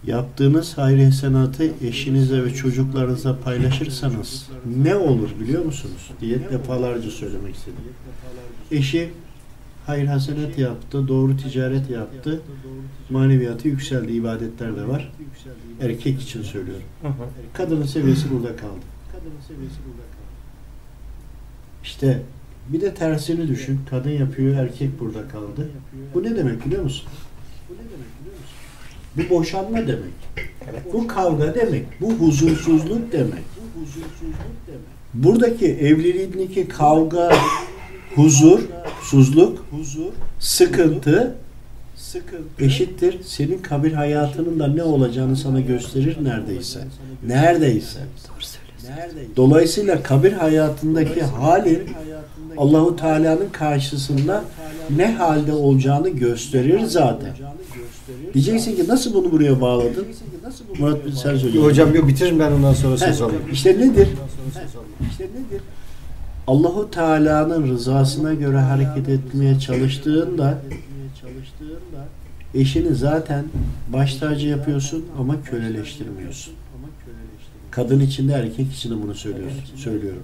Yaptığınız 0.06 0.78
hayır 0.78 1.04
hasenatı 1.04 1.70
eşinizle 1.84 2.44
ve 2.44 2.54
çocuklarınızla 2.54 3.40
paylaşırsanız 3.40 4.48
ne 4.84 4.94
olur 4.94 5.30
biliyor 5.40 5.64
musunuz? 5.64 6.10
diye 6.20 6.38
defalarca 6.50 7.10
söylemek 7.10 7.54
istedim. 7.54 7.78
Eşi 8.70 9.10
hayır 9.86 10.06
hasenat 10.06 10.58
yaptı, 10.58 11.08
doğru 11.08 11.36
ticaret 11.36 11.90
yaptı, 11.90 12.40
maneviyatı 13.10 13.68
yükseldi, 13.68 14.12
ibadetler 14.12 14.76
de 14.76 14.88
var. 14.88 15.12
Erkek 15.80 16.20
için 16.22 16.42
söylüyorum. 16.42 16.82
Kadının 17.52 17.86
seviyesi 17.86 18.30
burada 18.30 18.56
kaldı. 18.56 18.84
İşte 21.82 22.22
bir 22.68 22.80
de 22.80 22.94
tersini 22.94 23.48
düşün. 23.48 23.80
Kadın 23.90 24.10
yapıyor, 24.10 24.56
erkek 24.56 25.00
burada 25.00 25.28
kaldı. 25.28 25.68
Bu 26.14 26.22
ne 26.22 26.36
demek 26.36 26.66
biliyor 26.66 26.82
musun? 26.82 27.08
Bu 27.68 27.74
boşanma 29.31 29.79
demek. 29.79 30.12
Bu 30.92 31.07
kavga 31.07 31.55
demek. 31.55 31.85
Bu 32.01 32.12
huzursuzluk 32.12 33.12
demek. 33.12 33.44
Buradaki 35.14 35.66
evliliğindeki 35.66 36.68
kavga, 36.68 37.33
huzur, 38.14 38.61
suzluk, 39.03 39.66
sıkıntı 40.40 41.35
eşittir. 42.59 43.18
Senin 43.25 43.59
kabir 43.59 43.92
hayatının 43.92 44.59
da 44.59 44.66
ne 44.66 44.83
olacağını 44.83 45.37
sana 45.37 45.61
gösterir 45.61 46.16
neredeyse. 46.25 46.81
Neredeyse. 47.27 47.98
Dolayısıyla 49.37 50.03
kabir 50.03 50.33
hayatındaki 50.33 51.22
halin 51.22 51.83
Allahu 52.57 52.96
Teala'nın 52.96 53.48
karşısında 53.53 54.44
ne 54.96 55.12
halde 55.12 55.53
olacağını 55.53 56.09
gösterir 56.09 56.81
zaten. 56.85 57.33
Diyeceksin 58.35 58.77
ki 58.77 58.88
nasıl 58.88 59.14
bunu 59.14 59.33
buraya 59.33 59.61
bağladın? 59.61 60.07
Murat 60.79 61.05
Bey 61.05 61.12
sen 61.12 61.37
söyle. 61.37 61.59
Hocam 61.59 61.94
yok 61.94 62.09
bitirin 62.09 62.38
ben 62.38 62.53
ondan 62.53 62.75
sonra 62.75 62.98
söz 62.98 63.22
alayım. 63.22 63.42
İşte 63.53 63.79
nedir? 63.79 64.09
İşte 65.11 65.25
nedir? 65.25 65.62
Allahu 66.46 66.90
Teala'nın 66.90 67.68
rızasına 67.68 68.35
göre 68.35 68.59
hareket 68.59 69.09
etmeye 69.09 69.61
çalıştığında 69.61 70.59
eşini 72.55 72.94
zaten 72.94 73.44
baş 73.92 74.14
tacı 74.14 74.48
yapıyorsun 74.48 75.05
ama 75.18 75.42
köleleştirmiyorsun. 75.44 76.55
Kadın 77.70 78.01
için 78.01 78.29
de 78.29 78.33
erkek 78.33 78.72
için 78.72 78.90
de 78.90 79.03
bunu 79.03 79.14
söylüyorum. 79.14 79.53
söylüyorum. 79.77 80.22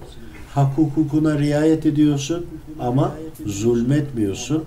Hak 0.53 0.77
hukukuna 0.77 1.39
riayet 1.39 1.85
ediyorsun 1.85 2.45
ama 2.79 3.15
zulmetmiyorsun. 3.45 4.63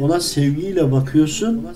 Ona 0.00 0.20
sevgiyle 0.20 0.92
bakıyorsun. 0.92 1.66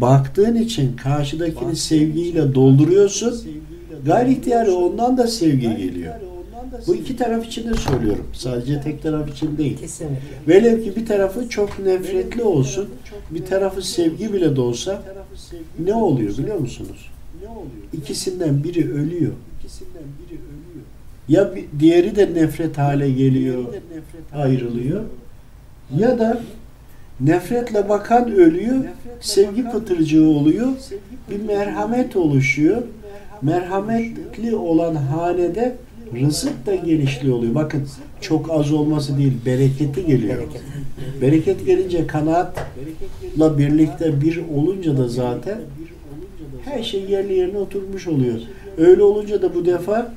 Baktığın 0.00 0.54
için 0.54 0.96
karşıdakini 0.96 1.76
sevgiyle 1.76 2.54
dolduruyorsun. 2.54 3.44
Gayri 4.06 4.32
ihtiyari 4.32 4.70
ondan 4.70 5.18
da 5.18 5.26
sevgi 5.26 5.76
geliyor. 5.76 6.14
Bu 6.86 6.94
iki 6.94 7.16
taraf 7.16 7.46
için 7.46 7.68
de 7.70 7.74
söylüyorum. 7.74 8.26
Sadece 8.32 8.80
tek 8.80 9.02
taraf 9.02 9.30
için 9.30 9.58
değil. 9.58 9.78
Kesinlikle. 9.78 10.18
Velev 10.48 10.82
ki 10.82 10.96
bir 10.96 11.06
tarafı 11.06 11.48
çok 11.48 11.78
nefretli 11.78 12.42
olsun, 12.42 12.88
bir 13.30 13.46
tarafı 13.46 13.82
sevgi 13.82 14.32
bile 14.32 14.56
de 14.56 14.60
olsa 14.60 15.02
ne 15.78 15.94
oluyor 15.94 16.38
biliyor 16.38 16.58
musunuz? 16.58 17.10
İkisinden 17.92 18.64
biri 18.64 18.92
ölüyor. 18.92 19.32
Ya 21.28 21.54
bir, 21.54 21.64
diğeri 21.80 22.16
de 22.16 22.34
nefret 22.34 22.78
hale 22.78 23.10
geliyor, 23.10 23.64
ayrılıyor. 24.34 25.04
Ya 25.98 26.18
da 26.18 26.40
nefretle 27.20 27.88
bakan 27.88 28.32
ölüyor, 28.32 28.84
sevgi 29.20 29.70
pıtırcığı 29.70 30.28
oluyor, 30.28 30.68
bir 31.30 31.42
merhamet 31.42 32.16
oluşuyor. 32.16 32.82
Merhametli 33.42 34.56
olan 34.56 34.94
hanede 34.94 35.76
rızık 36.14 36.66
da 36.66 36.74
genişliği 36.74 37.32
oluyor. 37.32 37.54
Bakın 37.54 37.88
çok 38.20 38.50
az 38.50 38.72
olması 38.72 39.18
değil, 39.18 39.32
bereketi 39.46 40.06
geliyor. 40.06 40.42
Bereket 41.20 41.66
gelince 41.66 42.06
kanaatla 42.06 43.58
birlikte 43.58 44.20
bir 44.20 44.42
olunca 44.54 44.98
da 44.98 45.08
zaten 45.08 45.58
her 46.64 46.82
şey 46.82 47.04
yerli 47.04 47.34
yerine 47.34 47.58
oturmuş 47.58 48.06
oluyor. 48.06 48.40
Öyle 48.78 49.02
olunca 49.02 49.42
da 49.42 49.54
bu 49.54 49.66
defa 49.66 50.12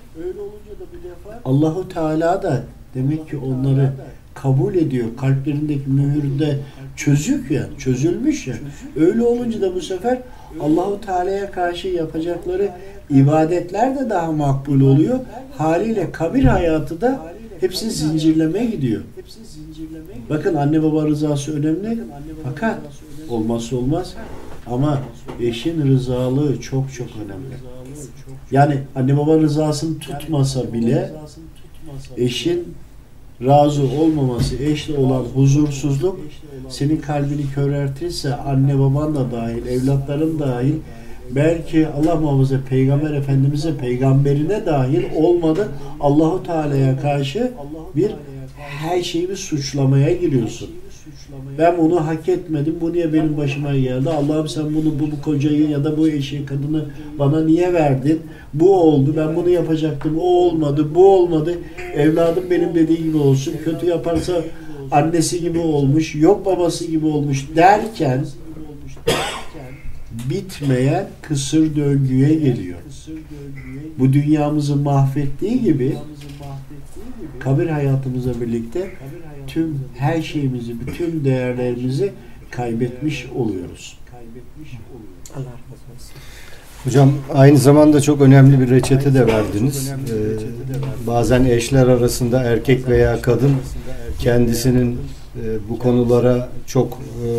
Allahu 1.45 1.89
Teala 1.89 2.43
da 2.43 2.63
demek 2.95 3.29
ki 3.29 3.37
onları 3.37 3.93
kabul 4.33 4.75
ediyor. 4.75 5.07
Kalplerindeki 5.17 5.89
mühürde 5.89 6.57
çözük 6.95 7.51
ya, 7.51 7.67
çözülmüş 7.77 8.47
ya. 8.47 8.55
Öyle 8.95 9.23
olunca 9.23 9.61
da 9.61 9.75
bu 9.75 9.81
sefer 9.81 10.17
Allahu 10.59 11.01
Teala'ya 11.01 11.51
karşı 11.51 11.87
yapacakları 11.87 12.69
ibadetler 13.09 13.99
de 13.99 14.09
daha 14.09 14.31
makbul 14.31 14.81
oluyor. 14.81 15.19
Haliyle 15.57 16.11
kabir 16.11 16.43
hayatı 16.43 17.01
da 17.01 17.33
hepsi 17.59 17.91
zincirleme 17.91 18.65
gidiyor. 18.65 19.01
Bakın 20.29 20.55
anne 20.55 20.83
baba 20.83 21.07
rızası 21.07 21.57
önemli. 21.57 21.99
Fakat 22.43 22.79
olmazsa 23.29 23.75
olmaz. 23.75 24.15
Ama 24.67 25.01
eşin 25.41 25.87
rızalığı 25.87 26.61
çok 26.61 26.93
çok 26.93 27.07
önemli. 27.25 27.55
Yani 28.51 28.77
anne 28.95 29.17
baba 29.17 29.39
rızasını 29.39 29.99
tutmasa 29.99 30.73
bile 30.73 31.11
eşin 32.17 32.73
razı 33.45 33.83
olmaması, 33.83 34.55
eşle 34.63 34.97
olan 34.97 35.23
huzursuzluk 35.35 36.19
senin 36.69 36.97
kalbini 36.97 37.51
köreltirse 37.55 38.35
anne 38.35 38.79
baban 38.79 39.15
da 39.15 39.31
dahil, 39.31 39.67
evlatların 39.67 40.39
dahil 40.39 40.73
belki 41.31 41.87
Allah 41.87 42.15
muhafaza 42.15 42.59
peygamber 42.69 43.13
efendimize 43.13 43.77
peygamberine 43.77 44.65
dahil 44.65 45.03
olmadı 45.15 45.69
Allahu 45.99 46.43
Teala'ya 46.43 46.99
karşı 46.99 47.51
bir 47.95 48.11
her 48.57 49.01
şeyi 49.01 49.29
bir 49.29 49.35
suçlamaya 49.35 50.13
giriyorsun. 50.13 50.69
Ben 51.57 51.77
bunu 51.77 52.07
hak 52.07 52.29
etmedim. 52.29 52.75
Bu 52.81 52.93
niye 52.93 53.13
benim 53.13 53.37
başıma 53.37 53.75
geldi? 53.75 54.09
Allah'ım 54.09 54.47
sen 54.47 54.65
bunu 54.65 54.99
bu, 54.99 55.11
bu 55.11 55.21
kocayı 55.21 55.69
ya 55.69 55.83
da 55.83 55.97
bu 55.97 56.07
eşi 56.09 56.45
kadını 56.45 56.85
bana 57.19 57.43
niye 57.43 57.73
verdin? 57.73 58.21
Bu 58.53 58.79
oldu. 58.81 59.13
Ben 59.17 59.35
bunu 59.35 59.49
yapacaktım. 59.49 60.17
O 60.19 60.23
olmadı. 60.23 60.95
Bu 60.95 61.15
olmadı. 61.15 61.53
Evladım 61.95 62.43
benim 62.49 62.75
dediği 62.75 63.03
gibi 63.03 63.17
olsun. 63.17 63.53
Kötü 63.65 63.85
yaparsa 63.85 64.43
annesi 64.91 65.41
gibi 65.41 65.59
olmuş. 65.59 66.15
Yok 66.15 66.45
babası 66.45 66.85
gibi 66.85 67.05
olmuş 67.05 67.47
derken 67.55 68.25
bitmeyen 70.29 71.07
kısır 71.21 71.75
döngüye 71.75 72.33
geliyor. 72.33 72.77
Bu 73.99 74.13
dünyamızı 74.13 74.75
mahvettiği 74.75 75.61
gibi 75.61 75.97
kabir 77.39 77.67
hayatımızla 77.67 78.41
birlikte 78.41 78.91
tüm 79.53 79.79
her 79.97 80.21
şeyimizi, 80.21 80.87
bütün 80.87 81.25
değerlerimizi 81.25 82.13
kaybetmiş 82.51 83.25
oluyoruz. 83.35 83.97
Allah 85.35 85.39
razı 85.39 85.93
olsun. 85.95 86.15
Hocam 86.83 87.13
aynı 87.33 87.57
zamanda 87.57 88.01
çok 88.01 88.21
önemli 88.21 88.59
bir 88.59 88.69
reçete 88.69 89.13
de 89.13 89.27
verdiniz. 89.27 89.89
Ee, 89.89 91.07
bazen 91.07 91.45
eşler 91.45 91.87
arasında 91.87 92.43
erkek 92.43 92.89
veya 92.89 93.21
kadın 93.21 93.55
kendisinin 94.19 94.97
bu 95.69 95.79
konulara 95.79 96.49
çok 96.67 96.97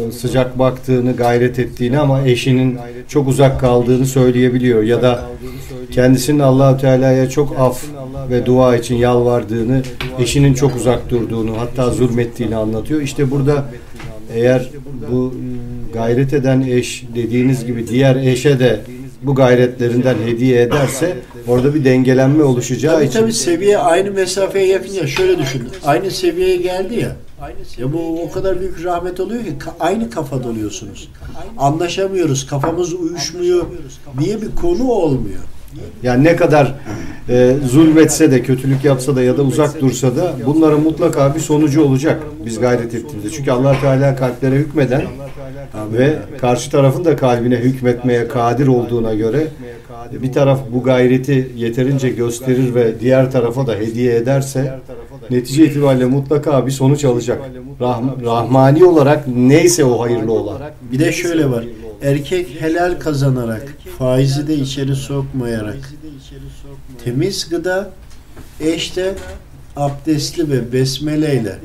e, 0.09 0.13
sıcak 0.13 0.59
baktığını, 0.59 1.17
gayret 1.17 1.59
ettiğini 1.59 1.99
ama 1.99 2.27
eşinin 2.27 2.79
çok 3.09 3.29
uzak 3.29 3.61
kaldığını 3.61 4.07
söyleyebiliyor 4.07 4.83
ya 4.83 5.03
da 5.03 5.25
kendisinin 5.91 6.39
Allahu 6.39 6.81
Teala'ya 6.81 7.29
çok 7.31 7.59
af 7.59 7.85
ve 8.31 8.47
dua 8.47 8.77
için 8.77 8.97
yalvardığını, 8.97 9.83
eşinin 10.19 10.55
çok 10.55 10.77
uzak 10.77 11.11
durduğunu, 11.11 11.59
hatta 11.59 11.91
zulmettiğini 11.91 12.57
anlatıyor. 12.57 13.01
İşte 13.01 13.31
burada 13.31 13.65
eğer 14.35 14.71
bu 15.11 15.35
e, 15.35 15.93
gayret 15.95 16.33
eden 16.33 16.61
eş 16.61 17.05
dediğiniz 17.15 17.67
gibi 17.67 17.89
diğer 17.89 18.17
eşe 18.17 18.59
de 18.59 18.81
bu 19.23 19.35
gayretlerinden 19.35 20.17
hediye 20.27 20.63
ederse 20.63 21.17
orada 21.49 21.75
bir 21.75 21.85
dengelenme 21.85 22.45
oluşacağı 22.45 22.95
Tabii 22.95 23.07
için 23.07 23.21
tabii 23.21 23.33
seviye 23.33 23.79
aynı 23.79 24.11
mesafeye 24.11 24.67
yakın 24.67 24.93
ya. 24.93 25.07
Şöyle 25.07 25.39
düşün. 25.39 25.63
Aynı 25.85 26.11
seviyeye 26.11 26.57
geldi 26.57 27.01
ya. 27.01 27.17
Ya 27.79 27.93
bu 27.93 28.23
o 28.23 28.31
kadar 28.31 28.61
büyük 28.61 28.85
rahmet 28.85 29.21
oluyor 29.21 29.45
ki 29.45 29.53
aynı 29.81 30.11
kafada 30.11 30.49
oluyorsunuz. 30.49 31.09
Anlaşamıyoruz, 31.59 32.47
kafamız 32.47 32.95
uyuşmuyor. 32.95 33.67
diye 34.19 34.43
bir 34.43 34.55
konu 34.61 34.91
olmuyor. 34.91 35.41
Yani 36.03 36.25
ne 36.25 36.37
kadar 36.37 36.75
e, 37.29 37.57
zulmetse 37.71 38.31
de, 38.31 38.43
kötülük 38.43 38.85
yapsa 38.85 39.17
da 39.17 39.23
ya 39.23 39.39
da 39.39 39.43
uzak 39.43 39.81
dursa 39.81 40.17
da 40.17 40.35
bunların 40.47 40.81
mutlaka 40.81 41.35
bir 41.35 41.41
sonucu 41.41 41.85
olacak. 41.85 42.23
biz 42.47 42.61
gayret 42.61 42.95
ettiğimizde. 42.95 43.31
Çünkü 43.31 43.51
allah 43.51 43.81
Teala 43.81 44.17
kalplere 44.17 44.55
hükmeden 44.57 45.03
ve 45.93 46.19
karşı 46.41 46.71
tarafın 46.71 47.05
da 47.05 47.17
kalbine 47.17 47.57
hükmetmeye 47.57 48.29
kadir 48.29 48.67
olduğuna 48.67 49.15
göre 49.15 49.47
bir 50.13 50.33
taraf 50.33 50.61
bu 50.73 50.83
gayreti 50.83 51.53
yeterince 51.57 52.09
gösterir 52.09 52.75
ve 52.75 53.01
diğer 53.01 53.33
tarafa 53.33 53.67
da 53.67 53.75
hediye 53.75 54.17
ederse 54.17 54.81
netice 55.31 55.67
itibariyle 55.67 56.05
mutlaka 56.05 56.67
bir 56.67 56.71
sonuç 56.71 57.05
alacak. 57.05 57.41
Rahm- 57.81 58.25
rahmani 58.25 58.85
olarak 58.85 59.29
neyse 59.29 59.85
o 59.85 60.01
hayırlı 60.01 60.33
olan. 60.33 60.61
Bir 60.93 60.99
de 60.99 61.13
şöyle 61.13 61.51
var. 61.51 61.65
Erkek 62.03 62.61
helal 62.61 62.99
kazanarak, 63.01 63.75
faizi 63.99 64.47
de 64.49 64.55
içeri 64.55 64.97
sokmayarak, 64.97 65.93
temiz 67.05 67.49
gıda, 67.51 67.91
eş 68.61 68.97
de 68.97 69.15
abdestli 69.77 70.51
ve 70.51 70.73
besmeleyle 70.73 71.59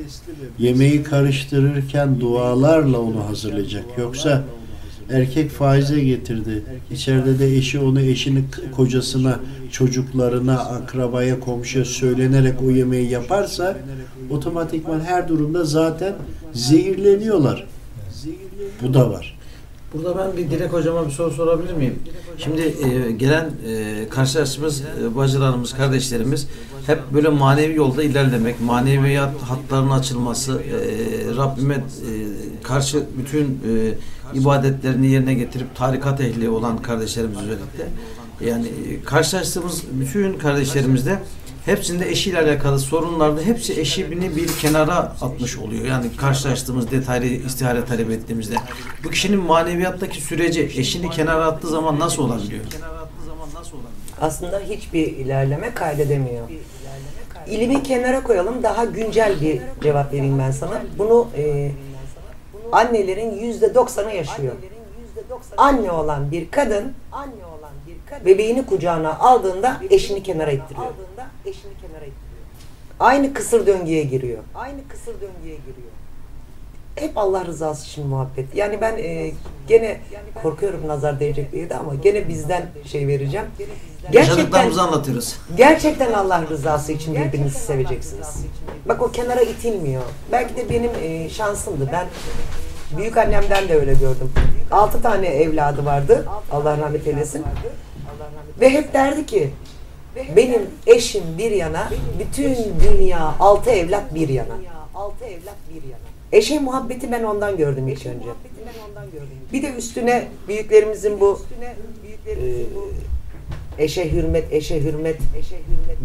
yemeği 0.60 1.04
karıştırırken 1.04 2.20
dualarla 2.20 3.00
onu 3.00 3.28
hazırlayacak. 3.30 3.84
Yoksa 3.98 4.44
erkek 5.10 5.52
faize 5.52 6.00
getirdi. 6.00 6.64
İçeride 6.92 7.40
de 7.40 7.56
eşi 7.56 7.80
onu 7.80 8.02
eşini 8.02 8.44
kocasına, 8.76 9.40
çocuklarına, 9.72 10.60
akrabaya, 10.60 11.40
komşuya 11.40 11.86
söylenerek 11.86 12.62
o 12.62 12.72
yemeği 12.72 13.10
yaparsa 13.10 13.78
otomatikman 14.30 15.00
her 15.00 15.28
durumda 15.28 15.66
zaten 15.66 16.16
zehirleniyorlar. 16.54 17.68
Bu 18.82 18.94
da 18.94 19.10
var. 19.10 19.38
Burada 19.94 20.18
ben 20.18 20.38
bir 20.38 20.52
Dilek 20.52 20.74
hocama 20.74 21.06
bir 21.06 21.12
soru 21.12 21.32
sorabilir 21.32 21.74
miyim? 21.74 22.00
Şimdi 22.38 22.62
e, 22.62 23.12
gelen 23.12 23.52
e, 23.68 24.10
karşılaştığımız 24.10 24.82
e, 24.82 25.16
bacılarımız, 25.16 25.74
kardeşlerimiz 25.74 26.48
hep 26.88 27.00
böyle 27.14 27.30
manevi 27.30 27.76
yolda 27.76 28.04
ilerlemek, 28.04 28.62
maneviyat 28.62 29.42
hatlarının 29.42 29.92
açılması, 29.92 30.62
e, 30.62 31.36
Rabbime 31.36 31.76
e, 31.76 31.84
karşı 32.64 33.04
bütün 33.18 33.44
e, 33.44 33.94
ibadetlerini 34.34 35.08
yerine 35.08 35.34
getirip 35.34 35.76
tarikat 35.76 36.22
ehli 36.22 36.50
olan 36.50 36.82
kardeşlerimiz 36.82 37.38
özellikle. 37.38 37.88
Yani 38.42 38.68
e, 38.68 39.04
karşılaştığımız 39.04 39.84
bütün 39.92 40.38
kardeşlerimizde 40.38 41.20
hepsinde 41.66 42.10
eşiyle 42.10 42.40
alakalı 42.40 42.80
sorunlarda 42.80 43.42
hepsi 43.42 43.82
eşini 43.82 44.36
bir 44.36 44.48
kenara 44.48 44.96
atmış 44.96 45.58
oluyor. 45.58 45.86
Yani 45.86 46.16
karşılaştığımız 46.18 46.92
detaylı 46.92 47.26
istihare 47.26 47.86
talep 47.86 48.12
ettiğimizde. 48.12 48.56
Bu 49.04 49.10
kişinin 49.10 49.40
maneviyattaki 49.40 50.22
süreci 50.22 50.62
eşini 50.62 51.10
kenara 51.10 51.46
attığı 51.46 51.68
zaman 51.68 52.00
nasıl 52.00 52.24
olabiliyor? 52.24 52.64
Aslında 54.22 54.60
hiçbir 54.60 55.08
ilerleme 55.08 55.74
kaydedemiyor. 55.74 56.50
İlimi 57.48 57.84
kenara 57.84 58.24
koyalım. 58.24 58.64
Daha 58.64 58.86
güncel 58.86 59.42
bir 59.42 59.62
cevap 59.84 60.14
vereyim 60.14 60.40
ben 60.40 60.52
sana. 60.52 60.82
Bunu 60.98 61.28
e, 61.38 61.72
annelerin 62.72 63.36
yüzde 63.36 63.76
doksanı 63.76 64.14
yaşıyor. 64.14 64.54
Anne 65.58 65.92
olan 65.92 66.32
bir 66.32 66.52
kadın 66.52 66.94
bebeğini 68.26 68.66
kucağına 68.66 69.20
aldığında 69.20 69.78
eşini 69.90 70.24
kenara 70.24 70.52
ittiriyor. 70.52 70.88
Aynı 73.00 73.34
kısır 73.34 73.68
döngüye 73.68 74.04
giriyor. 74.04 74.44
Aynı 74.56 74.88
kısır 74.88 75.14
döngüye 75.14 75.56
giriyor. 75.56 75.92
hep 76.96 77.18
Allah 77.18 77.46
rızası 77.46 77.86
için 77.86 78.08
muhabbet. 78.08 78.56
Yani 78.56 78.82
ben 78.82 78.98
e, 78.98 79.32
gene 79.68 80.00
korkuyorum 80.44 80.88
nazar 80.88 81.20
değecek 81.20 81.52
diye 81.52 81.70
de 81.70 81.76
ama 81.76 81.96
gene 81.96 82.28
bizden 82.28 82.66
şey 82.86 83.08
vereceğim. 83.08 83.46
Gerçekten 84.12 84.72
anlatıyoruz. 84.72 85.36
gerçekten 85.58 86.14
Allah 86.14 86.44
rızası 86.50 86.92
için 86.92 87.16
birbirinizi 87.16 87.60
seveceksiniz. 87.60 88.28
Bak 88.86 89.02
o 89.02 89.12
kenara 89.12 89.42
itilmiyor. 89.42 90.02
Belki 90.32 90.56
de 90.56 90.70
benim 90.70 90.92
e, 91.02 91.30
şansımdı. 91.30 91.90
Ben 91.92 92.08
büyük 92.98 93.18
annemden 93.18 93.70
de 93.70 93.76
öyle 93.76 93.94
gördüm. 93.94 94.32
Altı 94.72 95.02
tane 95.02 95.28
evladı 95.28 95.86
vardı. 95.86 96.26
Allah 96.52 96.78
rahmet 96.78 97.08
eylesin. 97.08 97.44
Ve 98.62 98.70
hep 98.70 98.94
derdi 98.94 99.26
ki 99.26 99.52
benim 100.36 100.62
eşim 100.88 101.24
bir 101.38 101.52
yana, 101.52 101.90
bütün 102.20 102.56
dünya 102.84 103.36
altı 103.40 103.70
evlat 103.70 104.16
bir 104.16 104.30
yana. 104.30 104.56
Altı 104.96 105.26
evlat 105.26 105.56
bir 105.70 105.90
yana. 105.90 106.02
Eşe 106.32 106.60
muhabbeti 106.60 107.12
ben 107.12 107.24
ondan 107.24 107.58
gördüm 107.58 107.88
ilk 107.88 108.06
önce. 108.06 108.30
Bir 109.54 109.64
de 109.64 109.74
üstüne 109.74 110.28
büyüklerimizin 110.48 111.20
bu 111.20 111.42
e, 112.28 112.36
eşe 113.78 114.12
hürmet, 114.12 114.54
eşe 114.54 114.82
hürmet. 114.82 115.18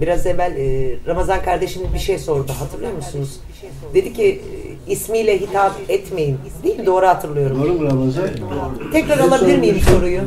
Biraz 0.00 0.26
evvel 0.26 0.56
e, 0.56 0.96
Ramazan 1.06 1.42
kardeşimiz 1.42 1.94
bir 1.94 1.98
şey 1.98 2.18
sordu 2.18 2.52
hatırlıyor 2.58 2.92
musunuz? 2.92 3.40
Dedi 3.94 4.12
ki 4.12 4.40
e, 4.88 4.92
ismiyle 4.92 5.40
hitap 5.40 5.72
etmeyin. 5.88 6.38
Değil 6.62 6.78
mi? 6.78 6.86
Doğru 6.86 7.06
hatırlıyorum. 7.06 7.62
Doğru 7.62 7.72
mu 7.72 7.84
Ramazan? 7.84 8.28
Tekrar 8.92 9.18
alabilir 9.18 9.58
miyim 9.58 9.80
soruyu? 9.88 10.20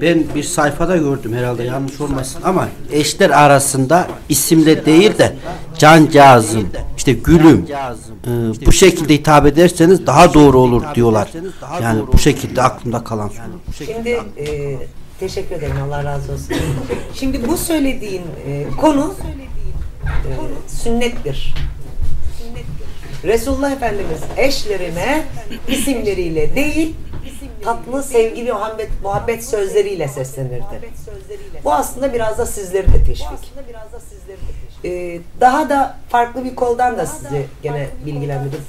Ben 0.00 0.24
bir 0.34 0.42
sayfada 0.42 0.96
gördüm 0.96 1.34
herhalde 1.34 1.62
yanlış 1.62 2.00
olmasın 2.00 2.40
ama 2.44 2.68
eşler 2.92 3.30
arasında 3.30 4.06
isimle 4.28 4.86
değil 4.86 5.18
de 5.18 5.36
cancağızım, 5.78 6.68
işte 6.96 7.12
gülüm 7.12 7.66
e, 8.26 8.66
bu 8.66 8.72
şekilde 8.72 9.14
hitap 9.14 9.46
ederseniz 9.46 10.06
daha 10.06 10.34
doğru 10.34 10.58
olur 10.58 10.82
diyorlar. 10.94 11.28
Yani 11.82 12.02
bu 12.12 12.18
şekilde 12.18 12.62
aklımda 12.62 13.04
kalan 13.04 13.28
soru. 13.28 13.86
Şimdi 13.86 14.20
e, 14.38 14.76
teşekkür 15.20 15.56
ederim 15.56 15.82
Allah 15.82 16.04
razı 16.04 16.32
olsun. 16.32 16.56
Şimdi 17.14 17.48
bu 17.48 17.56
söylediğin 17.56 18.22
e, 18.46 18.66
konu 18.80 19.14
e, 20.04 20.30
sünnettir. 20.68 21.54
Resulullah 23.24 23.72
Efendimiz 23.72 24.20
eşlerine 24.36 25.24
isimleriyle 25.68 26.54
değil 26.54 26.94
tatlı 27.64 28.02
sevgi 28.02 28.46
ve 28.46 28.52
muhabbet, 28.52 28.90
muhabbet 29.02 29.44
sözleriyle 29.44 30.08
seslenirdi. 30.08 30.92
Bu 31.64 31.72
aslında 31.72 32.14
biraz 32.14 32.38
da 32.38 32.46
sizleri 32.46 32.92
de 32.92 33.04
teşvik. 33.04 33.52
E, 34.84 35.20
daha 35.40 35.68
da 35.68 35.96
farklı 36.08 36.44
bir 36.44 36.54
koldan 36.54 36.98
da 36.98 37.06
sizi 37.06 37.46
gene 37.62 37.88
bilgilendirdim. 38.06 38.60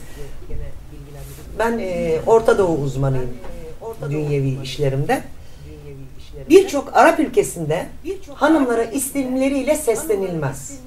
Ben 1.60 1.80
e, 1.80 2.20
Orta 2.26 2.58
Doğu 2.58 2.78
uzmanıyım 2.78 3.38
dünyevi 4.10 4.58
işlerimde. 4.64 5.24
Birçok 6.50 6.98
Arap 6.98 7.20
ülkesinde 7.20 7.86
hanımlara 8.34 8.84
isimleriyle 8.84 9.76
seslenilmez. 9.76 10.80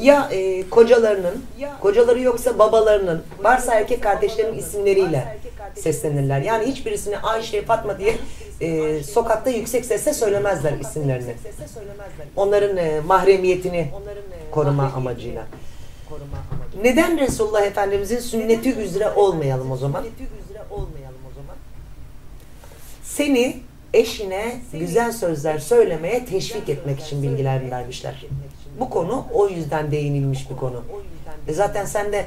Ya 0.00 0.28
e, 0.32 0.68
kocalarının, 0.70 1.44
kocaları 1.80 2.20
yoksa 2.20 2.58
babalarının, 2.58 3.22
varsa 3.42 3.74
erkek 3.74 4.02
kardeşlerinin 4.02 4.58
isimleriyle 4.58 5.38
seslenirler. 5.74 6.40
Yani 6.40 6.66
hiçbirisini 6.66 7.18
Ayşe, 7.18 7.62
Fatma 7.64 7.98
diye 7.98 8.16
e, 8.60 9.02
sokakta 9.02 9.50
yüksek 9.50 9.84
sesle 9.84 10.14
söylemezler 10.14 10.72
isimlerini. 10.72 11.34
Onların 12.36 12.76
e, 12.76 13.00
mahremiyetini 13.00 13.88
koruma 14.50 14.92
amacıyla. 14.96 15.46
Neden 16.82 17.20
Resulullah 17.20 17.62
Efendimizin 17.62 18.18
sünneti 18.18 18.74
üzere 18.74 19.10
olmayalım 19.10 19.70
o 19.70 19.76
zaman? 19.76 20.04
Seni 23.02 23.56
eşine 23.94 24.56
güzel 24.72 25.12
sözler 25.12 25.58
söylemeye 25.58 26.24
teşvik 26.24 26.68
etmek 26.68 27.00
için 27.00 27.22
bilgiler 27.22 27.70
vermişler. 27.70 28.26
Bu 28.80 28.90
konu 28.90 29.26
o 29.32 29.48
yüzden 29.48 29.90
değinilmiş 29.90 30.50
bir 30.50 30.56
konu. 30.56 30.82
E 31.48 31.52
zaten 31.52 31.84
sen 31.84 32.12
de 32.12 32.26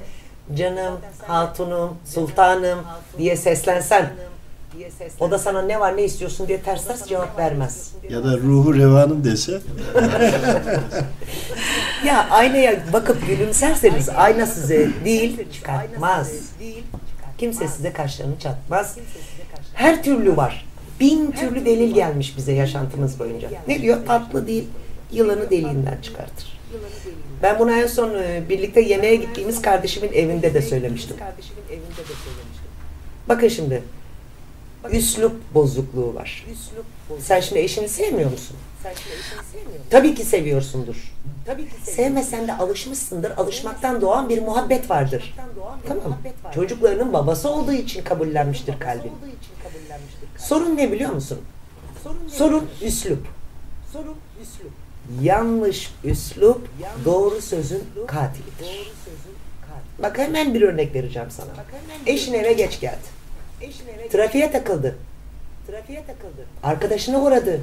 canım, 0.55 0.93
hatunum, 1.27 1.97
sultanım 2.05 2.79
diye 3.17 3.35
seslensen 3.35 4.09
o 5.19 5.31
da 5.31 5.39
sana 5.39 5.61
ne 5.61 5.79
var 5.79 5.97
ne 5.97 6.03
istiyorsun 6.03 6.47
diye 6.47 6.61
ters 6.61 6.87
ters 6.87 7.07
cevap 7.07 7.39
vermez. 7.39 7.91
Ya 8.09 8.23
da 8.23 8.37
ruhu 8.37 8.75
revanım 8.75 9.23
dese 9.23 9.61
Ya 12.05 12.27
aynaya 12.29 12.93
bakıp 12.93 13.27
gülümserseniz 13.27 14.09
ayna 14.09 14.45
size 14.45 14.89
değil 15.05 15.51
çıkartmaz. 15.51 16.31
Kimse 17.37 17.67
size 17.67 17.93
kaşlarını 17.93 18.39
çatmaz. 18.39 18.97
Her 19.73 20.03
türlü 20.03 20.37
var. 20.37 20.66
Bin 20.99 21.31
türlü 21.31 21.65
delil 21.65 21.93
gelmiş 21.93 22.37
bize 22.37 22.51
yaşantımız 22.51 23.19
boyunca. 23.19 23.49
Ne 23.67 23.81
diyor? 23.81 24.05
Tatlı 24.05 24.47
değil, 24.47 24.67
yılanı 25.11 25.49
deliğinden 25.49 25.97
çıkartır. 26.01 26.59
Ben 27.43 27.59
bunu 27.59 27.71
en 27.71 27.87
son 27.87 28.13
e, 28.13 28.43
birlikte 28.49 28.81
yemeğe 28.81 29.15
gittiğimiz 29.15 29.61
kardeşimin 29.61 30.13
evinde 30.13 30.53
de 30.53 30.61
söylemiştim. 30.61 31.17
Bakın 33.29 33.47
şimdi. 33.47 33.83
Üslup 34.91 35.53
bozukluğu 35.53 36.15
var. 36.15 36.45
Sen 37.19 37.39
şimdi 37.39 37.61
eşini 37.61 37.89
sevmiyor 37.89 38.31
musun? 38.31 38.57
Tabii 39.89 40.15
ki 40.15 40.23
seviyorsundur. 40.25 41.13
Sevmesen 41.83 42.47
de 42.47 42.57
alışmışsındır. 42.57 43.31
Alışmaktan 43.37 44.01
doğan 44.01 44.29
bir 44.29 44.41
muhabbet 44.41 44.89
vardır. 44.89 45.35
Tamam. 45.87 46.17
Çocuklarının 46.55 47.13
babası 47.13 47.49
olduğu 47.49 47.71
için 47.73 48.03
kabullenmiştir 48.03 48.79
kalbin. 48.79 49.11
Sorun 50.47 50.77
ne 50.77 50.91
biliyor 50.91 51.11
musun? 51.11 51.39
Sorun 52.27 52.69
üslup. 52.81 53.27
Yanlış 55.21 55.91
üslup 56.03 56.67
doğru 57.05 57.41
sözün 57.41 57.83
katilidir. 58.07 58.91
Bak 60.03 60.17
hemen 60.17 60.53
bir 60.53 60.61
örnek 60.61 60.95
vereceğim 60.95 61.31
sana. 61.31 61.47
Eşin 62.05 62.33
eve 62.33 62.53
geç 62.53 62.79
geldi. 62.79 62.97
Trafiğe 64.11 64.51
takıldı. 64.51 64.95
Arkadaşına 66.63 67.21
uğradı. 67.21 67.61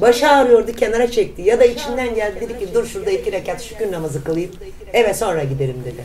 Başı 0.00 0.28
ağrıyordu 0.28 0.72
kenara 0.72 1.10
çekti 1.10 1.42
ya 1.42 1.60
da 1.60 1.64
içinden 1.64 2.14
geldi 2.14 2.40
dedi 2.40 2.58
ki 2.58 2.68
dur 2.74 2.86
şurada 2.86 3.10
iki 3.10 3.32
rekat 3.32 3.62
şükür 3.62 3.92
namazı 3.92 4.24
kılayım 4.24 4.50
eve 4.92 5.14
sonra 5.14 5.44
giderim 5.44 5.82
dedi. 5.84 6.04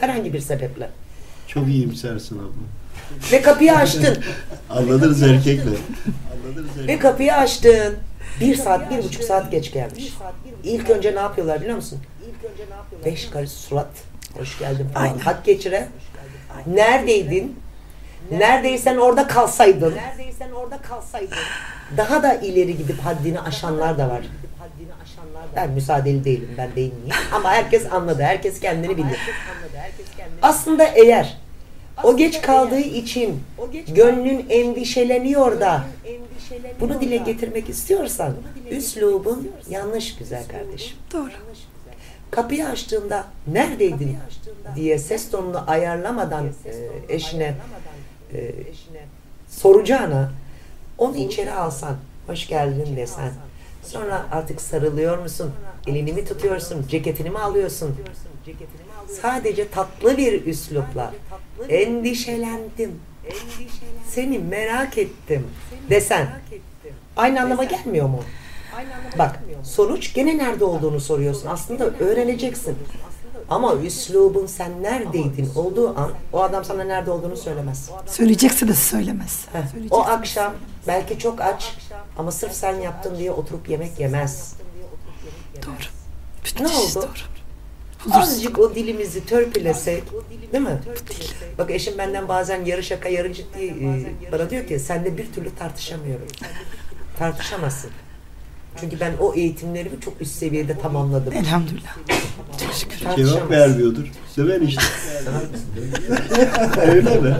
Herhangi 0.00 0.32
bir 0.32 0.40
sebeple. 0.40 0.90
çok 1.48 1.68
iyimsersin 1.68 2.38
abla. 2.38 2.75
Ve 3.32 3.42
kapıyı 3.42 3.76
açtın. 3.76 4.24
Anladınız 4.70 5.22
erkekle. 5.22 5.70
Ve 6.88 6.98
kapıyı 6.98 7.34
açtın. 7.34 7.96
Bir 8.40 8.56
saat, 8.56 8.90
bir 8.90 8.98
buçuk 9.04 9.24
saat 9.24 9.50
geç 9.50 9.72
gelmiş. 9.72 10.12
İlk 10.64 10.90
önce 10.90 11.14
ne 11.14 11.20
yapıyorlar 11.20 11.60
biliyor 11.60 11.76
musun? 11.76 11.98
Beş 13.04 13.30
karış 13.30 13.50
surat. 13.50 13.88
Hoş 14.38 14.58
geldin 14.58 14.88
falan. 14.94 15.04
Aynen. 15.04 15.18
Hak 15.18 15.44
geçire. 15.44 15.88
Neredeydin? 16.66 17.60
Neredeysen 18.30 18.96
orada 18.96 19.26
kalsaydın. 19.26 19.94
Daha 21.96 22.22
da 22.22 22.34
ileri 22.34 22.76
gidip 22.76 23.00
haddini 23.00 23.40
aşanlar 23.40 23.98
da 23.98 24.08
var. 24.08 24.22
Ben 25.56 25.70
müsaadeli 25.70 26.24
değilim, 26.24 26.54
ben 26.58 26.68
değinmeyeyim. 26.76 27.14
Ama 27.32 27.50
herkes 27.50 27.92
anladı, 27.92 28.22
herkes 28.22 28.60
kendini 28.60 28.96
bilir. 28.96 29.18
Aslında 30.42 30.84
eğer 30.84 31.36
o 32.02 32.16
geç 32.16 32.42
kaldığı 32.42 32.78
için 32.78 33.42
gönlün 33.88 34.46
endişeleniyor 34.48 35.60
da 35.60 35.84
bunu 36.80 37.00
dile 37.00 37.16
getirmek 37.16 37.68
istiyorsan 37.68 38.34
üslubun 38.70 39.52
yanlış 39.70 40.16
güzel 40.16 40.48
kardeşim. 40.48 40.96
Doğru. 41.12 41.30
Kapıyı 42.30 42.68
açtığında 42.68 43.24
neredeydin 43.46 44.16
diye 44.76 44.98
ses 44.98 45.30
tonunu 45.30 45.70
ayarlamadan 45.70 46.46
e, 46.46 47.14
eşine 47.14 47.54
e, 48.34 48.54
soracağına 49.48 50.32
onu 50.98 51.16
içeri 51.16 51.52
alsan, 51.52 51.96
hoş 52.26 52.46
geldin 52.48 52.96
desen. 52.96 53.32
Sonra 53.82 54.26
artık 54.32 54.60
sarılıyor 54.60 55.18
musun? 55.18 55.52
Elini 55.86 56.12
mi 56.12 56.24
tutuyorsun? 56.24 56.86
Ceketini 56.88 57.30
mi 57.30 57.38
alıyorsun? 57.38 57.96
Sadece 59.22 59.68
tatlı 59.70 60.16
bir 60.16 60.46
üslupla 60.46 61.14
endişelendim. 61.68 63.00
Seni 64.08 64.38
merak 64.38 64.98
ettim 64.98 65.46
desen. 65.90 66.28
Aynı 67.16 67.40
anlama 67.42 67.64
gelmiyor 67.64 68.08
mu? 68.08 68.22
Bak 69.18 69.40
sonuç 69.64 70.14
gene 70.14 70.38
nerede 70.38 70.64
olduğunu 70.64 71.00
soruyorsun. 71.00 71.48
Aslında 71.48 71.84
öğreneceksin. 71.90 72.76
Ama 73.50 73.74
üslubun 73.74 74.46
sen 74.46 74.82
neredeydin 74.82 75.50
olduğu 75.54 75.98
an 75.98 76.10
o 76.32 76.42
adam 76.42 76.64
sana 76.64 76.84
nerede 76.84 77.10
olduğunu 77.10 77.36
söylemez. 77.36 77.90
Söyleyecekse 78.06 78.68
de 78.68 78.74
söylemez. 78.74 79.44
Heh, 79.52 79.60
O 79.90 80.00
akşam 80.00 80.54
belki 80.86 81.18
çok 81.18 81.40
aç 81.40 81.74
ama 82.18 82.32
sırf 82.32 82.52
sen 82.52 82.74
yaptın 82.80 83.18
diye 83.18 83.30
oturup 83.32 83.68
yemek 83.68 84.00
yemez. 84.00 84.54
Doğru. 85.66 85.74
Bütün 86.44 86.64
Ne 86.64 86.68
oldu? 86.68 86.94
Doğru. 86.94 87.35
Azıcık 88.12 88.58
o 88.58 88.74
dilimizi 88.74 89.26
törpülesek 89.26 90.02
değil 90.52 90.64
mi? 90.64 90.78
Bak 91.58 91.70
eşim 91.70 91.98
benden 91.98 92.28
bazen 92.28 92.64
yarı 92.64 92.82
şaka 92.82 93.08
yarı 93.08 93.32
ciddi 93.32 93.64
e, 93.64 94.32
bana 94.32 94.50
diyor 94.50 94.66
ki 94.66 94.78
senle 94.78 95.18
bir 95.18 95.32
türlü 95.32 95.54
tartışamıyorum. 95.54 96.26
Tartışamazsın. 97.18 97.90
Çünkü 98.80 99.00
ben 99.00 99.12
o 99.20 99.34
eğitimlerimi 99.34 100.00
çok 100.00 100.20
üst 100.20 100.34
seviyede 100.34 100.78
tamamladım. 100.78 101.32
Elhamdülillah. 101.32 101.96
Çok 102.60 102.74
şükür. 102.74 102.98
Cevap 103.16 103.50
vermiyordur. 103.50 104.12
Sever 104.34 104.60
işte. 104.60 104.82
Öyle 106.86 107.20
mi? 107.20 107.36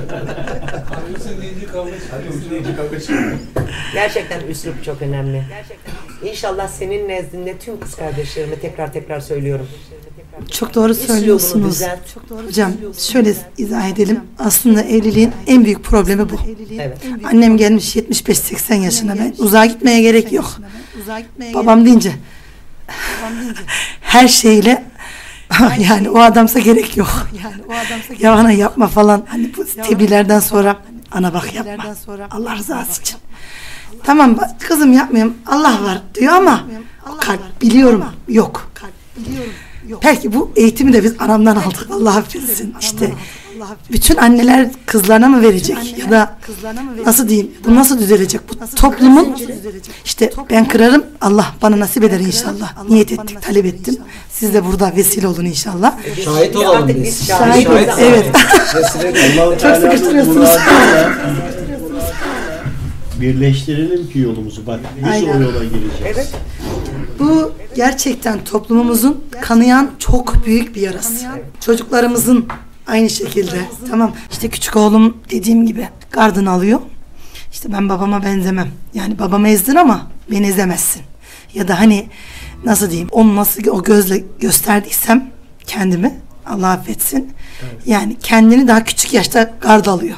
Gerçekten 3.94 4.40
üslup 4.40 4.84
çok 4.84 5.02
önemli. 5.02 5.44
İnşallah 6.24 6.68
senin 6.68 7.08
nezdinde 7.08 7.58
tüm 7.58 7.80
kız 7.80 7.94
kardeşlerime 7.94 8.58
tekrar 8.58 8.92
tekrar 8.92 9.20
söylüyorum. 9.20 9.68
Çok 10.50 10.74
doğru 10.74 10.94
söylüyorsunuz. 10.94 11.74
düzelt. 11.74 11.98
Hocam 12.46 12.72
şöyle 12.98 13.34
izah 13.58 13.88
edelim. 13.88 14.20
Aslında 14.38 14.82
evliliğin 14.82 15.32
en 15.46 15.64
büyük 15.64 15.84
problemi 15.84 16.30
bu. 16.30 16.36
Evet. 16.72 16.98
Annem 17.24 17.56
gelmiş 17.56 17.96
75-80 17.96 18.74
yaşına 18.74 19.18
ben 19.18 19.34
uzağa 19.38 19.66
gitmeye 19.66 20.00
gerek 20.00 20.32
yok. 20.32 20.56
Babam 21.54 21.84
deyince 21.84 22.12
her 24.00 24.28
şeyle 24.28 24.84
yani 25.78 26.10
o 26.10 26.18
adamsa 26.18 26.58
gerek 26.58 26.96
yok. 26.96 27.28
Ya 28.18 28.32
ana 28.32 28.52
yapma 28.52 28.86
falan. 28.86 29.22
Hani 29.28 29.50
bu 29.56 29.64
tebliğlerden 29.82 30.40
sonra 30.40 30.76
ana 31.10 31.34
bak 31.34 31.54
yapma. 31.54 31.94
Allah 32.30 32.56
rızası 32.56 33.00
için. 33.00 33.18
Tamam 34.04 34.38
kızım 34.60 34.92
yapmayayım. 34.92 35.34
Allah 35.46 35.82
var 35.82 36.02
diyor 36.14 36.32
ama 36.32 36.64
o 37.12 37.16
kalp 37.16 37.62
biliyorum 37.62 38.04
yok. 39.88 40.02
Belki 40.04 40.34
bu 40.34 40.50
eğitimi 40.56 40.92
de 40.92 41.04
biz 41.04 41.14
anamdan 41.18 41.56
aldık. 41.56 41.88
Allah 41.92 42.16
affetsin. 42.16 42.74
İşte 42.80 43.12
bütün 43.92 44.16
anneler 44.16 44.68
kızlarına 44.86 45.28
mı 45.28 45.42
verecek 45.42 45.98
ya 45.98 46.10
da 46.10 46.36
nasıl 47.06 47.28
diyeyim 47.28 47.50
bu 47.64 47.74
nasıl 47.74 47.98
düzelecek? 47.98 48.40
Bu 48.48 48.76
toplumun 48.76 49.36
işte 50.04 50.30
ben 50.50 50.68
kırarım 50.68 51.04
Allah 51.20 51.46
bana 51.62 51.80
nasip 51.80 52.04
eder 52.04 52.20
inşallah. 52.20 52.88
Niyet 52.88 53.12
ettik 53.12 53.42
talep 53.42 53.66
ettim. 53.66 53.96
siz 54.30 54.54
de 54.54 54.64
burada 54.64 54.92
vesile 54.96 55.28
olun 55.28 55.44
inşallah. 55.44 55.94
Şahit 56.24 56.56
olalım 56.56 56.88
biz. 57.04 57.26
şahit 57.26 57.66
Şahit, 57.66 57.88
evet. 58.00 58.26
Teala'nın 59.60 59.80
sıkıştırıyorsunuz. 59.80 60.50
Birleştirelim 63.20 64.10
ki 64.10 64.18
yolumuzu. 64.18 64.66
Bak 64.66 64.80
biz 64.96 65.04
Aynen. 65.04 65.38
o 65.38 65.42
yola 65.42 65.64
gireceğiz. 65.64 65.94
Evet. 66.04 66.32
Bu 67.18 67.52
gerçekten 67.76 68.44
toplumumuzun 68.44 69.24
kanayan 69.42 69.90
çok 69.98 70.46
büyük 70.46 70.74
bir 70.74 70.80
yarası. 70.80 71.26
Çocuklarımızın 71.60 72.46
aynı 72.86 73.10
şekilde. 73.10 73.60
Tamam 73.90 74.12
işte 74.30 74.48
küçük 74.48 74.76
oğlum 74.76 75.16
dediğim 75.30 75.66
gibi 75.66 75.88
gardını 76.10 76.50
alıyor. 76.50 76.80
İşte 77.52 77.72
ben 77.72 77.88
babama 77.88 78.22
benzemem. 78.24 78.68
Yani 78.94 79.18
babamı 79.18 79.48
ezdin 79.48 79.74
ama 79.74 80.10
beni 80.30 80.46
ezemezsin. 80.46 81.02
Ya 81.54 81.68
da 81.68 81.80
hani 81.80 82.06
nasıl 82.64 82.90
diyeyim 82.90 83.08
onu 83.12 83.36
nasıl 83.36 83.66
o 83.70 83.82
gözle 83.82 84.24
gösterdiysem 84.40 85.30
kendimi 85.66 86.20
Allah 86.46 86.68
affetsin. 86.68 87.32
Yani 87.86 88.16
kendini 88.22 88.68
daha 88.68 88.84
küçük 88.84 89.12
yaşta 89.12 89.54
gard 89.60 89.86
alıyor. 89.86 90.16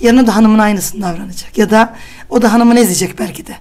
Yarın 0.00 0.26
da 0.26 0.36
hanımın 0.36 0.58
aynısını 0.58 1.02
davranacak. 1.02 1.58
Ya 1.58 1.70
da 1.70 1.96
o 2.30 2.42
da 2.42 2.52
hanımını 2.52 2.80
ezecek 2.80 3.18
belki 3.18 3.46
de. 3.46 3.56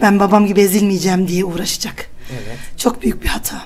Ben 0.00 0.20
babam 0.20 0.46
gibi 0.46 0.60
ezilmeyeceğim 0.60 1.28
diye 1.28 1.44
uğraşacak. 1.44 2.10
Çok 2.76 3.02
büyük 3.02 3.22
bir 3.22 3.28
hata. 3.28 3.62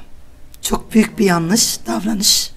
Çok 0.62 0.92
büyük 0.94 1.18
bir 1.18 1.24
yanlış 1.24 1.78
davranış. 1.86 2.50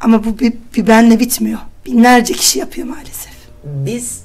Ama 0.00 0.24
bu 0.24 0.38
bir, 0.38 0.52
bir 0.76 0.86
benle 0.86 1.20
bitmiyor. 1.20 1.58
Binlerce 1.86 2.34
kişi 2.34 2.58
yapıyor 2.58 2.86
maalesef. 2.86 3.32
Biz 3.64 4.20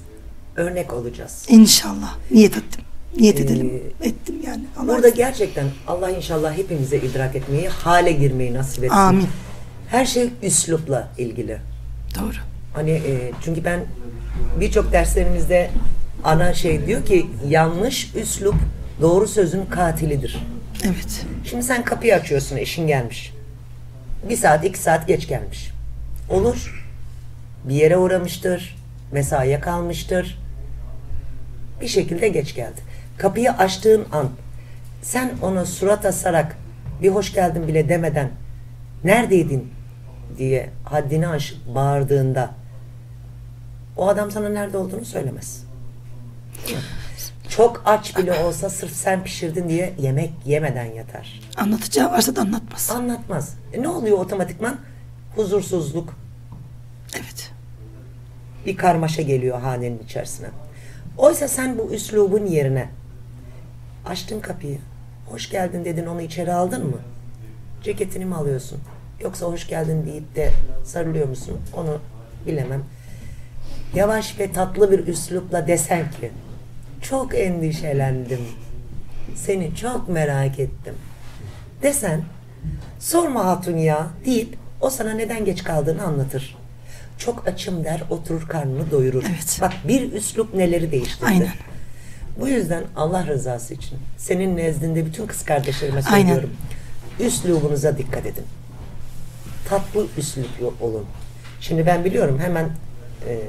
örnek 0.55 0.93
olacağız. 0.93 1.45
İnşallah. 1.47 2.15
Niyet 2.31 2.57
ettim. 2.57 2.81
Niyet 3.19 3.39
Ee, 3.39 3.43
edelim. 3.43 3.83
Ettim 4.01 4.35
yani. 4.47 4.63
Allah 4.77 4.87
Burada 4.87 5.09
gerçekten 5.09 5.65
Allah 5.87 6.09
inşallah 6.11 6.57
hepimize 6.57 6.97
idrak 6.97 7.35
etmeyi, 7.35 7.67
hale 7.69 8.11
girmeyi 8.11 8.53
nasip 8.53 8.83
etsin. 8.83 8.95
Amin. 8.95 9.27
Her 9.89 10.05
şey 10.05 10.29
üslupla 10.43 11.09
ilgili. 11.17 11.57
Doğru. 12.15 12.35
Hani 12.73 12.91
e, 12.91 13.31
çünkü 13.45 13.65
ben 13.65 13.85
birçok 14.59 14.91
derslerimizde 14.91 15.69
ana 16.23 16.53
şey 16.53 16.87
diyor 16.87 17.05
ki 17.05 17.27
yanlış 17.47 18.15
üslup 18.15 18.55
doğru 19.01 19.27
sözün 19.27 19.65
katilidir. 19.65 20.45
Evet. 20.85 21.25
Şimdi 21.43 21.63
sen 21.63 21.83
kapıyı 21.83 22.15
açıyorsun 22.15 22.57
eşin 22.57 22.87
gelmiş. 22.87 23.33
Bir 24.29 24.37
saat 24.37 24.65
iki 24.65 24.79
saat 24.79 25.07
geç 25.07 25.27
gelmiş. 25.27 25.71
Olur. 26.29 26.85
Bir 27.63 27.75
yere 27.75 27.97
uğramıştır. 27.97 28.75
Mesaiye 29.11 29.59
kalmıştır. 29.59 30.39
Bir 31.81 31.87
şekilde 31.87 32.27
geç 32.27 32.55
geldi. 32.55 32.81
Kapıyı 33.17 33.51
açtığın 33.51 34.05
an 34.11 34.29
sen 35.01 35.31
ona 35.41 35.65
surat 35.65 36.05
asarak 36.05 36.57
bir 37.01 37.09
hoş 37.09 37.33
geldin 37.33 37.67
bile 37.67 37.89
demeden 37.89 38.29
neredeydin 39.03 39.73
diye 40.37 40.69
haddini 40.83 41.27
aşıp 41.27 41.75
bağırdığında 41.75 42.49
o 43.97 44.07
adam 44.07 44.31
sana 44.31 44.49
nerede 44.49 44.77
olduğunu 44.77 45.05
söylemez. 45.05 45.63
Çok 47.49 47.81
aç 47.85 48.17
bile 48.17 48.33
olsa 48.33 48.69
sırf 48.69 48.91
sen 48.91 49.23
pişirdin 49.23 49.69
diye 49.69 49.93
yemek 49.99 50.31
yemeden 50.45 50.85
yatar. 50.85 51.39
Anlatacağı 51.57 52.11
varsa 52.11 52.35
da 52.35 52.41
anlatmaz. 52.41 52.91
Anlatmaz. 52.91 53.53
E 53.73 53.81
ne 53.81 53.87
oluyor 53.87 54.17
otomatikman? 54.17 54.79
Huzursuzluk, 55.35 56.13
Evet. 57.15 57.51
bir 58.65 58.77
karmaşa 58.77 59.21
geliyor 59.21 59.59
hanenin 59.61 59.99
içerisine. 60.03 60.47
Oysa 61.17 61.47
sen 61.47 61.77
bu 61.77 61.93
üslubun 61.93 62.45
yerine 62.45 62.89
açtın 64.05 64.39
kapıyı. 64.39 64.77
Hoş 65.29 65.49
geldin 65.49 65.85
dedin 65.85 66.05
onu 66.05 66.21
içeri 66.21 66.53
aldın 66.53 66.85
mı? 66.85 66.97
Ceketini 67.83 68.25
mi 68.25 68.35
alıyorsun? 68.35 68.79
Yoksa 69.21 69.45
hoş 69.45 69.67
geldin 69.67 70.05
deyip 70.05 70.35
de 70.35 70.51
sarılıyor 70.85 71.27
musun? 71.27 71.57
Onu 71.73 71.99
bilemem. 72.47 72.83
Yavaş 73.95 74.39
ve 74.39 74.51
tatlı 74.51 74.91
bir 74.91 75.07
üslupla 75.07 75.67
desen 75.67 76.11
ki 76.11 76.31
çok 77.01 77.35
endişelendim. 77.35 78.41
Seni 79.35 79.75
çok 79.75 80.09
merak 80.09 80.59
ettim. 80.59 80.93
Desen 81.81 82.21
sorma 82.99 83.45
hatun 83.45 83.77
ya 83.77 84.07
deyip 84.25 84.57
o 84.81 84.89
sana 84.89 85.13
neden 85.13 85.45
geç 85.45 85.63
kaldığını 85.63 86.03
anlatır. 86.03 86.57
Çok 87.17 87.47
açım 87.47 87.83
der 87.83 88.03
oturur 88.09 88.47
karnını 88.47 88.91
doyurur. 88.91 89.23
Evet. 89.29 89.57
Bak 89.61 89.73
bir 89.87 90.11
üslup 90.13 90.53
neleri 90.53 90.91
değiştirdi. 90.91 91.25
Aynen. 91.25 91.53
Bu 92.39 92.47
yüzden 92.47 92.83
Allah 92.95 93.27
rızası 93.27 93.73
için 93.73 93.97
senin 94.17 94.57
nezdinde 94.57 95.05
bütün 95.05 95.27
kız 95.27 95.45
kardeşlerime 95.45 96.01
Aynen. 96.11 96.25
söylüyorum. 96.25 96.49
Üslubunuza 97.19 97.97
dikkat 97.97 98.25
edin. 98.25 98.43
Tatlı 99.69 100.07
üsluplu 100.17 100.73
olun. 100.81 101.05
Şimdi 101.61 101.85
ben 101.85 102.05
biliyorum 102.05 102.39
hemen 102.39 102.69
e, 103.29 103.39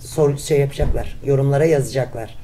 sor, 0.00 0.38
şey 0.38 0.60
yapacaklar. 0.60 1.16
Yorumlara 1.24 1.64
yazacaklar. 1.64 2.34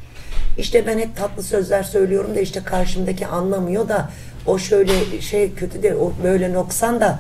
İşte 0.59 0.87
ben 0.87 0.99
hep 0.99 1.16
tatlı 1.16 1.43
sözler 1.43 1.83
söylüyorum 1.83 2.35
da 2.35 2.41
işte 2.41 2.62
karşımdaki 2.64 3.27
anlamıyor 3.27 3.89
da 3.89 4.11
o 4.47 4.59
şöyle 4.59 5.20
şey 5.20 5.55
kötü 5.55 5.83
de 5.83 5.95
o 5.95 6.12
böyle 6.23 6.53
noksan 6.53 7.01
da 7.01 7.18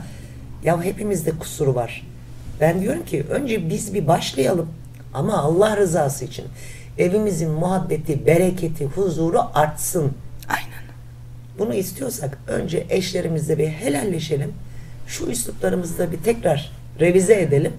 ya 0.64 0.82
hepimizde 0.82 1.30
kusuru 1.30 1.74
var. 1.74 2.06
Ben 2.60 2.80
diyorum 2.80 3.04
ki 3.04 3.24
önce 3.30 3.68
biz 3.68 3.94
bir 3.94 4.06
başlayalım 4.06 4.68
ama 5.14 5.38
Allah 5.38 5.76
rızası 5.76 6.24
için 6.24 6.44
evimizin 6.98 7.50
muhabbeti, 7.50 8.26
bereketi, 8.26 8.84
huzuru 8.84 9.40
artsın. 9.54 10.12
Aynen. 10.48 10.84
Bunu 11.58 11.74
istiyorsak 11.74 12.38
önce 12.48 12.86
eşlerimizle 12.90 13.58
bir 13.58 13.68
helalleşelim. 13.68 14.52
Şu 15.06 15.26
üsluplarımızı 15.26 15.98
da 15.98 16.12
bir 16.12 16.18
tekrar 16.18 16.72
revize 17.00 17.40
edelim. 17.40 17.72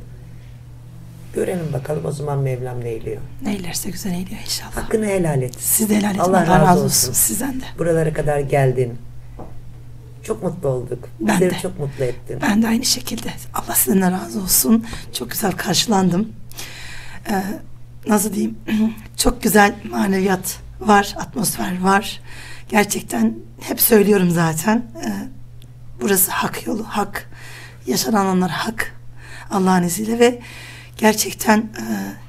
Görelim 1.34 1.74
bakalım 1.74 2.06
o 2.06 2.12
zaman 2.12 2.40
Mevlam 2.40 2.80
neyliyor. 2.84 3.22
Neylerse 3.42 3.90
güzel 3.90 4.12
eyliyor 4.12 4.42
inşallah. 4.42 4.76
Hakkını 4.76 5.06
helal 5.06 5.42
et. 5.42 5.56
Siz 5.60 5.90
de 5.90 5.96
helal 5.98 6.12
edin. 6.12 6.20
Allah 6.20 6.38
Allah, 6.38 6.48
razı 6.48 6.66
razı 6.66 6.72
olsun. 6.84 6.86
olsun. 7.10 7.14
Sizden 7.14 7.62
de. 7.62 7.66
Buralara 7.80 8.14
kadar 8.14 8.40
geldin. 8.40 8.98
Çok 10.24 10.44
mutlu 10.44 10.70
olduk. 10.70 11.10
Ben 11.20 11.36
Bizleri 11.36 11.56
de. 11.56 11.60
çok 11.62 11.80
mutlu 11.80 12.04
ettin. 12.04 12.40
Ben 12.42 12.62
de 12.62 12.68
aynı 12.68 12.86
şekilde. 12.86 13.30
Allah 13.54 13.76
sizden 13.76 14.02
de 14.02 14.12
razı 14.12 14.42
olsun. 14.42 14.86
Çok 15.14 15.32
güzel 15.32 15.52
karşılandım. 15.52 16.34
Ee, 17.30 17.44
nasıl 18.08 18.34
diyeyim? 18.34 18.58
Çok 19.18 19.44
güzel 19.44 19.76
maneviyat 19.92 20.58
var, 20.80 21.16
atmosfer 21.20 21.82
var. 21.82 22.22
Gerçekten 22.70 23.34
hep 23.62 23.82
söylüyorum 23.82 24.30
zaten. 24.30 24.78
Ee, 25.06 25.10
burası 26.02 26.32
hak 26.32 26.68
yolu, 26.68 26.84
hak. 26.84 27.30
Yaşananlar 27.88 28.52
hak. 28.52 28.96
Allah'ın 29.52 29.84
izniyle 29.84 30.20
ve 30.20 30.40
gerçekten 30.98 31.58
e, 31.58 31.84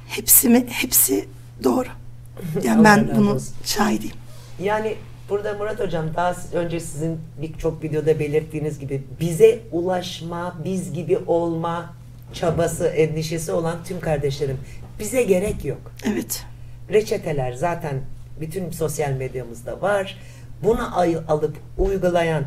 hepsi 0.07 0.49
mi 0.49 0.65
hepsi 0.69 1.27
doğru. 1.63 1.87
Yani 2.63 2.83
ben 2.83 3.09
bunu 3.15 3.39
şahidiyim. 3.65 4.15
Yani 4.59 4.95
burada 5.29 5.53
Murat 5.53 5.79
Hocam 5.79 6.05
daha 6.15 6.35
önce 6.53 6.79
sizin 6.79 7.19
birçok 7.41 7.83
videoda 7.83 8.19
belirttiğiniz 8.19 8.79
gibi 8.79 9.03
bize 9.19 9.59
ulaşma, 9.71 10.55
biz 10.65 10.93
gibi 10.93 11.17
olma 11.27 11.93
çabası, 12.33 12.87
endişesi 12.87 13.51
olan 13.51 13.83
tüm 13.83 13.99
kardeşlerim 13.99 14.57
bize 14.99 15.23
gerek 15.23 15.65
yok. 15.65 15.91
Evet. 16.05 16.43
Reçeteler 16.89 17.53
zaten 17.53 18.01
bütün 18.39 18.71
sosyal 18.71 19.11
medyamızda 19.11 19.81
var. 19.81 20.17
Bunu 20.63 20.99
alıp 21.27 21.55
uygulayan 21.77 22.45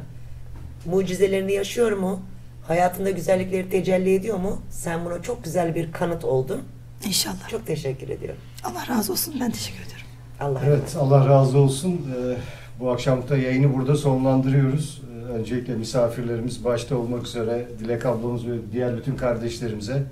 mucizelerini 0.86 1.52
yaşıyor 1.52 1.92
mu? 1.92 2.22
Hayatında 2.68 3.10
güzellikleri 3.10 3.70
tecelli 3.70 4.14
ediyor 4.14 4.38
mu? 4.38 4.58
Sen 4.70 5.04
buna 5.04 5.22
çok 5.22 5.44
güzel 5.44 5.74
bir 5.74 5.92
kanıt 5.92 6.24
oldun. 6.24 6.60
İnşallah. 7.06 7.48
Çok 7.50 7.66
teşekkür 7.66 8.08
ediyorum. 8.08 8.40
Allah 8.64 8.96
razı 8.96 9.12
olsun. 9.12 9.34
Ben 9.40 9.50
teşekkür 9.50 9.78
ederim. 9.78 10.06
Allah 10.40 10.60
Evet, 10.66 10.96
Allah 11.00 11.28
razı 11.28 11.58
olsun. 11.58 11.92
Ee, 11.92 12.36
bu 12.80 12.90
akşamda 12.90 13.36
yayını 13.36 13.74
burada 13.74 13.96
sonlandırıyoruz. 13.96 15.02
Ee, 15.12 15.32
öncelikle 15.32 15.74
misafirlerimiz 15.74 16.64
başta 16.64 16.96
olmak 16.96 17.26
üzere 17.26 17.68
Dilek 17.78 18.06
ablamız 18.06 18.46
ve 18.46 18.52
diğer 18.72 18.96
bütün 18.96 19.16
kardeşlerimize, 19.16 20.02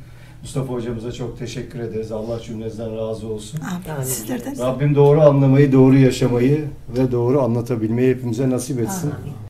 Mustafa 0.42 0.72
hocamıza 0.72 1.12
çok 1.12 1.38
teşekkür 1.38 1.80
ederiz. 1.80 2.12
Allah 2.12 2.40
cümlenizden 2.40 2.96
razı 2.96 3.26
olsun. 3.26 3.61
Amin. 3.61 4.02
Sizlerden. 4.04 4.59
Rabbim 4.59 4.94
doğru 4.94 5.20
anlamayı, 5.20 5.72
doğru 5.72 5.96
yaşamayı 5.96 6.64
ve 6.98 7.12
doğru 7.12 7.42
anlatabilmeyi 7.42 8.14
hepimize 8.14 8.50
nasip 8.50 8.80
etsin. 8.80 9.11
Amin. 9.11 9.45